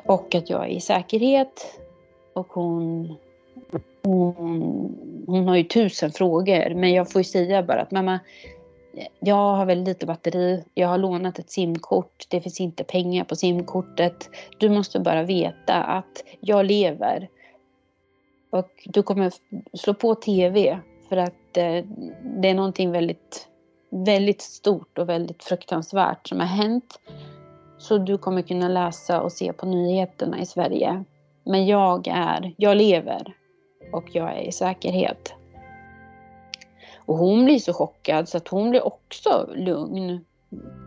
Och 0.06 0.36
att 0.36 0.50
jag 0.50 0.66
är 0.66 0.70
i 0.70 0.82
säkerhet. 0.82 1.80
Och 2.34 2.48
hon, 2.48 3.16
hon, 4.04 5.24
hon 5.28 5.48
har 5.48 5.56
ju 5.56 5.64
tusen 5.64 6.12
frågor. 6.12 6.74
Men 6.76 6.94
jag 6.94 7.12
får 7.12 7.20
ju 7.20 7.26
säga 7.26 7.64
bara 7.64 7.82
att 7.82 7.92
mamma, 7.92 8.20
jag 9.20 9.56
har 9.56 9.66
väldigt 9.66 9.88
lite 9.88 10.06
batteri. 10.06 10.64
Jag 10.74 10.88
har 10.88 10.98
lånat 10.98 11.40
ett 11.40 11.52
simkort. 11.52 12.26
Det 12.30 12.42
finns 12.42 12.60
inte 12.60 12.84
pengar 12.84 13.24
på 13.24 13.36
simkortet. 13.36 14.30
Du 14.58 14.70
måste 14.70 15.00
bara 15.00 15.24
veta 15.24 15.84
att 15.84 16.24
jag 16.40 16.66
lever. 16.66 17.30
Och 18.50 18.70
du 18.86 19.04
kommer 19.04 19.32
slå 19.74 19.94
på 19.94 20.16
TV 20.16 20.80
för 21.10 21.18
att 21.18 21.58
eh, 21.58 21.86
det 22.42 22.50
är 22.50 22.54
någonting 22.54 22.92
väldigt, 22.92 23.48
väldigt 23.90 24.42
stort 24.42 24.98
och 24.98 25.10
väldigt 25.10 25.44
fruktansvärt 25.44 26.28
som 26.28 26.40
har 26.40 26.48
hänt. 26.48 27.00
Så 27.78 27.98
du 27.98 28.18
kommer 28.18 28.42
kunna 28.42 28.68
läsa 28.68 29.22
och 29.22 29.32
se 29.32 29.54
på 29.54 29.66
nyheterna 29.66 30.42
i 30.42 30.46
Sverige. 30.46 31.04
Men 31.44 31.66
jag 31.66 32.08
är, 32.08 32.54
jag 32.58 32.78
lever 32.78 33.34
och 33.94 34.06
jag 34.12 34.38
är 34.38 34.42
i 34.42 34.52
säkerhet. 34.52 35.34
Och 37.10 37.18
hon 37.18 37.46
blir 37.46 37.60
så 37.60 37.74
chockad 37.74 38.30
så 38.30 38.38
att 38.38 38.48
hon 38.48 38.70
blir 38.70 38.88
också 38.88 39.50
lugn 39.56 40.26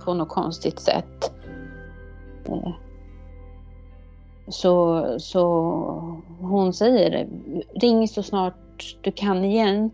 på 0.04 0.14
något 0.14 0.28
konstigt 0.28 0.80
sätt. 0.80 1.32
Eh. 2.48 2.72
Så, 4.48 5.04
så 5.18 5.42
hon 6.40 6.72
säger 6.72 7.28
ring 7.74 8.08
så 8.08 8.22
snart 8.22 8.96
du 9.00 9.12
kan 9.12 9.44
igen 9.44 9.90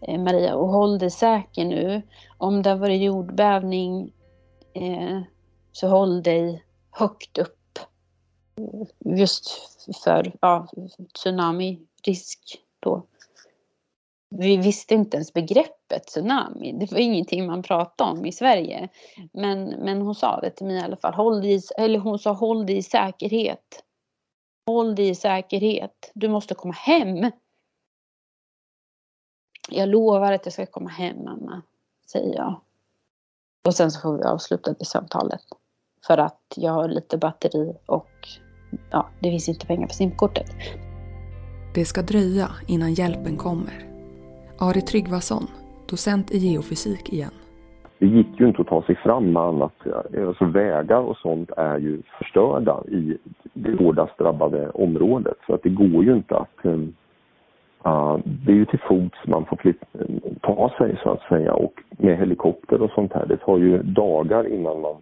eh, 0.00 0.20
Maria 0.20 0.54
och 0.54 0.68
håll 0.68 0.98
dig 0.98 1.10
säker 1.10 1.64
nu. 1.64 2.02
Om 2.38 2.62
det 2.62 2.70
har 2.70 2.76
varit 2.76 3.02
jordbävning 3.02 4.12
eh, 4.74 5.20
så 5.72 5.88
håll 5.88 6.22
dig 6.22 6.64
högt 6.90 7.38
upp. 7.38 7.78
Just 9.04 9.50
för 10.04 10.32
ja, 10.40 10.68
tsunamirisk 11.14 12.40
då 12.80 13.06
vi 14.38 14.56
visste 14.56 14.94
inte 14.94 15.16
ens 15.16 15.32
begreppet 15.32 16.06
tsunami. 16.06 16.72
Det 16.72 16.92
var 16.92 16.98
ingenting 16.98 17.46
man 17.46 17.62
pratade 17.62 18.10
om 18.10 18.26
i 18.26 18.32
Sverige. 18.32 18.88
Men, 19.32 19.64
men 19.64 20.02
hon 20.02 20.14
sa 20.14 20.40
det 20.40 20.50
till 20.50 20.66
mig 20.66 20.76
i 20.76 20.80
alla 20.80 20.96
fall. 20.96 21.14
Håll 21.14 21.42
dig, 21.42 21.62
eller 21.78 21.98
hon 21.98 22.18
sa 22.18 22.32
håll 22.32 22.66
dig 22.66 22.76
i 22.76 22.82
säkerhet. 22.82 23.84
Håll 24.66 24.94
dig 24.94 25.08
i 25.08 25.14
säkerhet. 25.14 26.12
Du 26.14 26.28
måste 26.28 26.54
komma 26.54 26.74
hem. 26.74 27.30
Jag 29.70 29.88
lovar 29.88 30.32
att 30.32 30.46
jag 30.46 30.52
ska 30.52 30.66
komma 30.66 30.90
hem 30.90 31.24
mamma, 31.24 31.62
säger 32.06 32.34
jag. 32.34 32.60
Och 33.66 33.74
sen 33.74 33.90
så 33.90 34.00
får 34.00 34.18
vi 34.18 34.24
avsluta 34.24 34.72
det 34.72 34.84
samtalet. 34.84 35.42
För 36.06 36.18
att 36.18 36.42
jag 36.56 36.72
har 36.72 36.88
lite 36.88 37.18
batteri 37.18 37.76
och 37.86 38.28
ja, 38.90 39.08
det 39.20 39.30
finns 39.30 39.48
inte 39.48 39.66
pengar 39.66 39.86
på 39.86 39.94
simkortet. 39.94 40.50
Det 41.74 41.84
ska 41.84 42.02
dröja 42.02 42.50
innan 42.66 42.94
hjälpen 42.94 43.36
kommer. 43.36 43.93
Ari 44.58 44.80
Tryggvason, 44.80 45.46
docent 45.90 46.30
i 46.30 46.38
geofysik 46.38 47.12
igen. 47.12 47.30
Det 47.98 48.06
gick 48.06 48.40
ju 48.40 48.46
inte 48.46 48.60
att 48.62 48.68
ta 48.68 48.82
sig 48.82 48.96
fram 48.96 49.32
med 49.32 49.42
annat. 49.42 49.72
Alltså 50.26 50.44
vägar 50.44 51.00
och 51.00 51.16
sånt 51.16 51.50
är 51.56 51.78
ju 51.78 52.02
förstörda 52.18 52.82
i 52.88 53.18
det 53.52 53.78
hårdast 53.78 54.18
drabbade 54.18 54.70
området. 54.70 55.36
Så 55.46 55.54
att 55.54 55.62
det 55.62 55.68
går 55.68 56.04
ju 56.04 56.14
inte 56.14 56.36
att... 56.36 56.64
Uh, 57.86 58.18
det 58.24 58.52
är 58.52 58.56
ju 58.56 58.66
till 58.66 58.78
fots 58.78 59.18
man 59.26 59.46
får 59.46 59.74
ta 60.40 60.74
sig 60.78 61.00
så 61.02 61.10
att 61.10 61.22
säga 61.28 61.54
och 61.54 61.74
med 61.90 62.18
helikopter 62.18 62.82
och 62.82 62.90
sånt 62.90 63.12
här. 63.12 63.26
Det 63.26 63.36
tar 63.36 63.58
ju 63.58 63.82
dagar 63.82 64.52
innan 64.52 64.80
man 64.80 64.96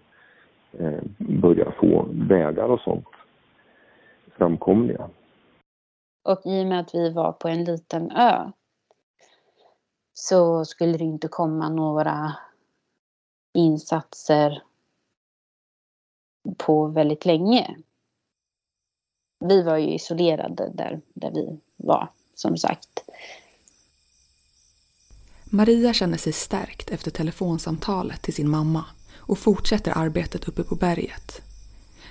uh, 0.81 1.01
börjar 1.19 1.75
få 1.81 2.07
vägar 2.12 2.65
och 2.65 2.81
sånt 2.81 3.07
framkomliga. 4.37 5.09
Och 6.29 6.41
i 6.45 6.62
och 6.62 6.67
med 6.67 6.81
att 6.81 6.95
vi 6.95 7.12
var 7.12 7.33
på 7.33 7.49
en 7.49 7.65
liten 7.65 8.11
ö 8.11 8.51
så 10.14 10.64
skulle 10.64 10.98
det 10.98 11.05
inte 11.05 11.29
komma 11.29 11.68
några 11.68 12.37
insatser 13.55 14.62
på 16.59 16.87
väldigt 16.87 17.25
länge. 17.25 17.77
Vi 19.40 19.62
var 19.62 19.77
ju 19.77 19.94
isolerade 19.94 20.70
där, 20.75 21.01
där 21.14 21.31
vi 21.31 21.61
var, 21.77 22.09
som 22.35 22.57
sagt. 22.57 23.05
Maria 25.44 25.92
känner 25.92 26.18
sig 26.18 26.33
stärkt 26.33 26.90
efter 26.90 27.11
telefonsamtalet 27.11 28.22
till 28.22 28.35
sin 28.35 28.51
mamma 28.51 28.85
och 29.16 29.38
fortsätter 29.38 29.98
arbetet 29.98 30.48
uppe 30.48 30.62
på 30.62 30.75
berget. 30.75 31.42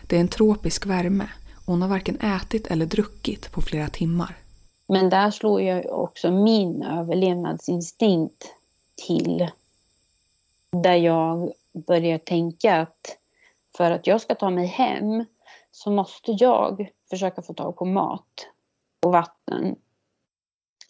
Det 0.07 0.15
är 0.15 0.21
en 0.21 0.27
tropisk 0.27 0.85
värme 0.85 1.29
och 1.55 1.73
hon 1.73 1.81
har 1.81 1.89
varken 1.89 2.19
ätit 2.19 2.67
eller 2.67 2.85
druckit 2.85 3.51
på 3.51 3.61
flera 3.61 3.87
timmar. 3.87 4.37
Men 4.91 5.09
där 5.09 5.31
slår 5.31 5.61
jag 5.61 5.85
också 5.85 6.31
min 6.31 6.83
överlevnadsinstinkt 6.83 8.55
till. 9.07 9.47
Där 10.71 10.95
jag 10.95 11.51
börjar 11.73 12.17
tänka 12.17 12.81
att 12.81 13.17
för 13.77 13.91
att 13.91 14.07
jag 14.07 14.21
ska 14.21 14.35
ta 14.35 14.49
mig 14.49 14.65
hem 14.65 15.25
så 15.71 15.91
måste 15.91 16.31
jag 16.31 16.89
försöka 17.09 17.41
få 17.41 17.53
tag 17.53 17.75
på 17.77 17.85
mat 17.85 18.47
och 19.05 19.11
vatten. 19.11 19.75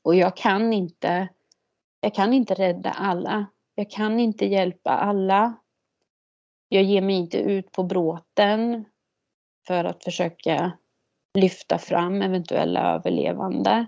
Och 0.03 0.15
jag 0.15 0.37
kan 0.37 0.73
inte, 0.73 1.27
jag 1.99 2.13
kan 2.15 2.33
inte 2.33 2.53
rädda 2.53 2.89
alla. 2.91 3.45
Jag 3.75 3.91
kan 3.91 4.19
inte 4.19 4.45
hjälpa 4.45 4.91
alla. 4.91 5.53
Jag 6.69 6.83
ger 6.83 7.01
mig 7.01 7.15
inte 7.15 7.37
ut 7.37 7.71
på 7.71 7.83
bråten 7.83 8.85
för 9.67 9.83
att 9.83 10.03
försöka 10.03 10.71
lyfta 11.33 11.77
fram 11.77 12.21
eventuella 12.21 12.93
överlevande. 12.95 13.85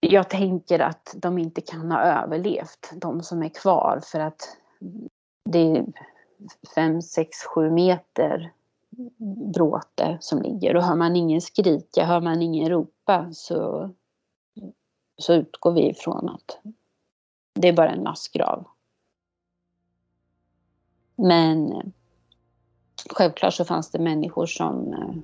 Jag 0.00 0.30
tänker 0.30 0.78
att 0.78 1.14
de 1.16 1.38
inte 1.38 1.60
kan 1.60 1.90
ha 1.90 2.00
överlevt, 2.00 2.92
de 2.96 3.22
som 3.22 3.42
är 3.42 3.48
kvar, 3.48 4.00
för 4.04 4.20
att 4.20 4.56
det 5.44 5.58
är 5.58 5.86
fem, 6.74 7.02
sex, 7.02 7.44
sju 7.44 7.70
meter 7.70 8.52
bråte 9.54 10.18
som 10.20 10.42
ligger 10.42 10.76
och 10.76 10.82
hör 10.82 10.96
man 10.96 11.16
ingen 11.16 11.40
skrika, 11.40 12.04
hör 12.04 12.20
man 12.20 12.42
ingen 12.42 12.68
ropa 12.68 13.28
så, 13.32 13.90
så 15.16 15.34
utgår 15.34 15.72
vi 15.72 15.90
ifrån 15.90 16.28
att 16.28 16.58
det 17.54 17.68
är 17.68 17.72
bara 17.72 17.90
en 17.90 18.02
massgrav. 18.02 18.66
Men 21.16 21.92
självklart 23.10 23.54
så 23.54 23.64
fanns 23.64 23.90
det 23.90 23.98
människor 23.98 24.46
som, 24.46 24.92
eh, 24.92 25.16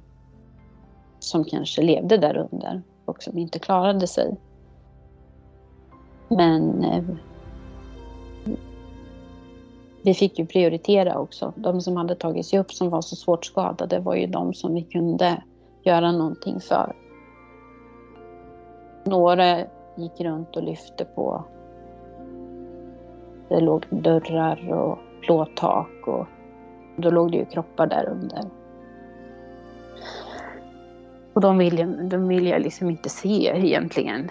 som 1.19 1.45
kanske 1.45 1.83
levde 1.83 2.17
där 2.17 2.49
under 2.53 2.83
och 3.05 3.23
som 3.23 3.39
inte 3.39 3.59
klarade 3.59 4.07
sig. 4.07 4.37
Men 6.29 6.85
eh, 6.85 7.05
vi 10.03 10.15
fick 10.15 10.39
ju 10.39 10.47
prioritera 10.47 11.19
också. 11.19 11.53
De 11.57 11.81
som 11.81 11.97
hade 11.97 12.15
tagit 12.15 12.47
sig 12.47 12.59
upp 12.59 12.73
som 12.73 12.91
var 12.91 13.01
så 13.01 13.17
svårt 13.17 13.45
skadade 13.45 13.99
var 13.99 14.15
ju 14.15 14.27
de 14.27 14.55
som 14.55 14.75
vi 14.75 14.83
kunde 14.83 15.43
göra 15.83 16.13
någonting 16.13 16.61
för. 16.61 16.97
Några 19.05 19.59
gick 19.97 20.21
runt 20.21 20.57
och 20.57 20.63
lyfte 20.63 21.05
på... 21.05 21.45
Det 23.49 23.61
låg 23.61 23.87
dörrar 23.91 24.73
och 24.73 24.99
plåttak 25.23 26.07
och 26.07 26.27
då 26.97 27.11
låg 27.11 27.33
det 27.33 27.39
ju 27.39 27.45
kroppar 27.45 27.87
där 27.87 28.09
under. 28.09 28.51
Och 31.33 31.41
de 31.41 31.59
vill, 31.59 32.09
de 32.09 32.29
vill 32.29 32.47
jag 32.47 32.63
liksom 32.63 32.91
inte 32.91 33.09
se 33.09 33.53
egentligen. 33.55 34.31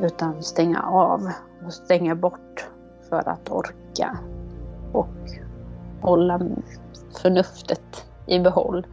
Utan 0.00 0.42
stänga 0.42 0.82
av 0.82 1.30
och 1.66 1.72
stänga 1.72 2.14
bort 2.14 2.68
för 3.08 3.28
att 3.28 3.50
orka 3.50 4.18
och 4.92 5.14
hålla 6.00 6.40
förnuftet 7.22 8.06
i 8.26 8.38
behåll. 8.38 8.86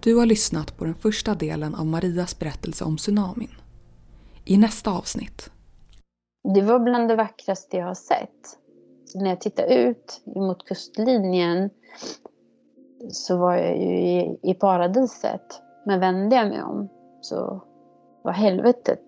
Du 0.00 0.14
har 0.14 0.26
lyssnat 0.26 0.76
på 0.76 0.84
den 0.84 0.94
första 0.94 1.34
delen 1.34 1.74
av 1.74 1.86
Marias 1.86 2.38
berättelse 2.38 2.84
om 2.84 2.96
tsunamin. 2.96 3.50
I 4.44 4.56
nästa 4.56 4.90
avsnitt. 4.90 5.50
Det 6.56 6.62
var 6.62 6.78
bland 6.78 7.08
det 7.08 7.16
vackraste 7.16 7.76
jag 7.76 7.86
har 7.86 7.94
sett. 7.94 8.58
När 9.14 9.30
jag 9.30 9.40
tittade 9.40 9.74
ut 9.74 10.22
mot 10.24 10.64
kustlinjen 10.64 11.70
så 13.10 13.36
var 13.36 13.56
jag 13.56 13.76
ju 13.76 13.98
i, 13.98 14.38
i 14.42 14.54
paradiset. 14.54 15.62
Men 15.86 16.00
vände 16.00 16.36
jag 16.36 16.48
mig 16.48 16.62
om 16.62 16.88
så 17.20 17.64
var 18.22 18.32
helvetet 18.32 19.00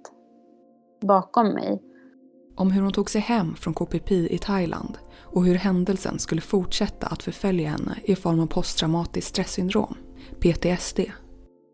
bakom 1.00 1.48
mig 1.48 1.82
om 2.56 2.70
hur 2.70 2.82
hon 2.82 2.92
tog 2.92 3.10
sig 3.10 3.20
hem 3.20 3.54
från 3.54 3.74
KPP 3.74 4.12
i 4.12 4.38
Thailand 4.38 4.98
och 5.22 5.44
hur 5.44 5.54
händelsen 5.54 6.18
skulle 6.18 6.40
fortsätta 6.40 7.06
att 7.06 7.22
förfölja 7.22 7.68
henne 7.68 7.96
i 8.04 8.16
form 8.16 8.40
av 8.40 8.46
posttraumatiskt 8.46 9.30
stresssyndrom, 9.30 9.96
PTSD. 10.40 11.00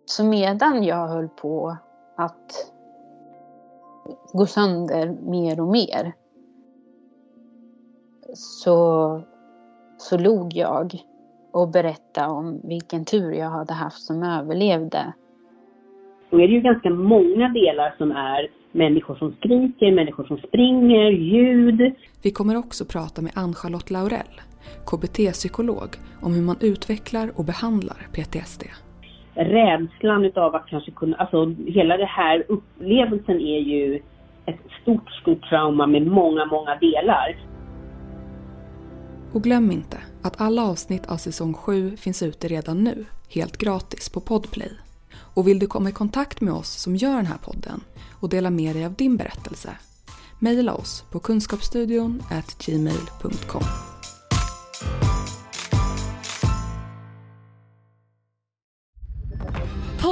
Så 0.06 0.24
medan 0.24 0.84
jag 0.84 1.08
höll 1.08 1.28
på 1.28 1.76
att 2.16 2.73
gå 4.32 4.46
sönder 4.46 5.16
mer 5.22 5.60
och 5.60 5.68
mer 5.68 6.12
så, 8.34 9.20
så 9.98 10.18
log 10.18 10.52
jag 10.52 10.94
och 11.52 11.68
berättade 11.68 12.28
om 12.28 12.60
vilken 12.64 13.04
tur 13.04 13.32
jag 13.32 13.50
hade 13.50 13.72
haft 13.72 14.02
som 14.02 14.22
överlevde. 14.22 15.12
Då 16.30 16.40
är 16.40 16.48
det 16.48 16.54
ju 16.54 16.60
ganska 16.60 16.90
många 16.90 17.48
delar 17.48 17.94
som 17.98 18.12
är 18.12 18.48
människor 18.72 19.14
som 19.14 19.32
skriker, 19.32 19.92
människor 19.92 20.24
som 20.24 20.38
springer, 20.38 21.10
ljud. 21.10 21.94
Vi 22.22 22.30
kommer 22.30 22.56
också 22.56 22.84
prata 22.84 23.22
med 23.22 23.32
Ann-Charlotte 23.34 23.90
Laurell, 23.90 24.40
KBT-psykolog, 24.86 25.96
om 26.22 26.34
hur 26.34 26.42
man 26.42 26.56
utvecklar 26.60 27.32
och 27.36 27.44
behandlar 27.44 28.06
PTSD. 28.12 28.62
Rädslan 29.35 30.25
utav 30.25 30.55
att 30.55 30.66
kanske 30.66 30.90
kunna, 30.90 31.16
alltså 31.16 31.55
hela 31.66 31.97
den 31.97 32.07
här 32.07 32.44
upplevelsen 32.49 33.40
är 33.40 33.59
ju 33.59 34.01
ett 34.47 34.61
stort, 34.83 35.11
stort 35.11 35.49
trauma 35.49 35.87
med 35.87 36.07
många, 36.07 36.44
många 36.44 36.77
delar. 36.77 37.37
Och 39.33 39.42
glöm 39.42 39.70
inte 39.70 39.99
att 40.23 40.40
alla 40.40 40.64
avsnitt 40.64 41.07
av 41.07 41.16
säsong 41.16 41.55
7 41.55 41.97
finns 41.97 42.23
ute 42.23 42.49
redan 42.49 42.85
nu, 42.85 43.05
helt 43.35 43.57
gratis 43.57 44.09
på 44.09 44.20
Podplay. 44.20 44.73
Och 45.35 45.49
vill 45.49 45.59
du 45.59 45.66
komma 45.66 45.88
i 45.88 45.92
kontakt 45.92 46.40
med 46.40 46.55
oss 46.55 46.68
som 46.68 46.97
gör 46.97 47.16
den 47.16 47.27
här 47.27 47.38
podden 47.38 47.81
och 48.20 48.29
dela 48.29 48.51
med 48.51 48.77
dig 48.77 48.85
av 48.87 48.94
din 48.94 49.16
berättelse? 49.16 49.70
Mejla 50.38 50.75
oss 50.75 51.05
på 51.12 51.18
kunskapsstudion 51.18 52.23
gmail.com. 52.66 53.93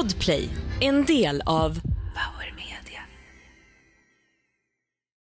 Podplay, 0.03 0.49
en 0.81 1.05
del 1.05 1.43
av 1.47 1.81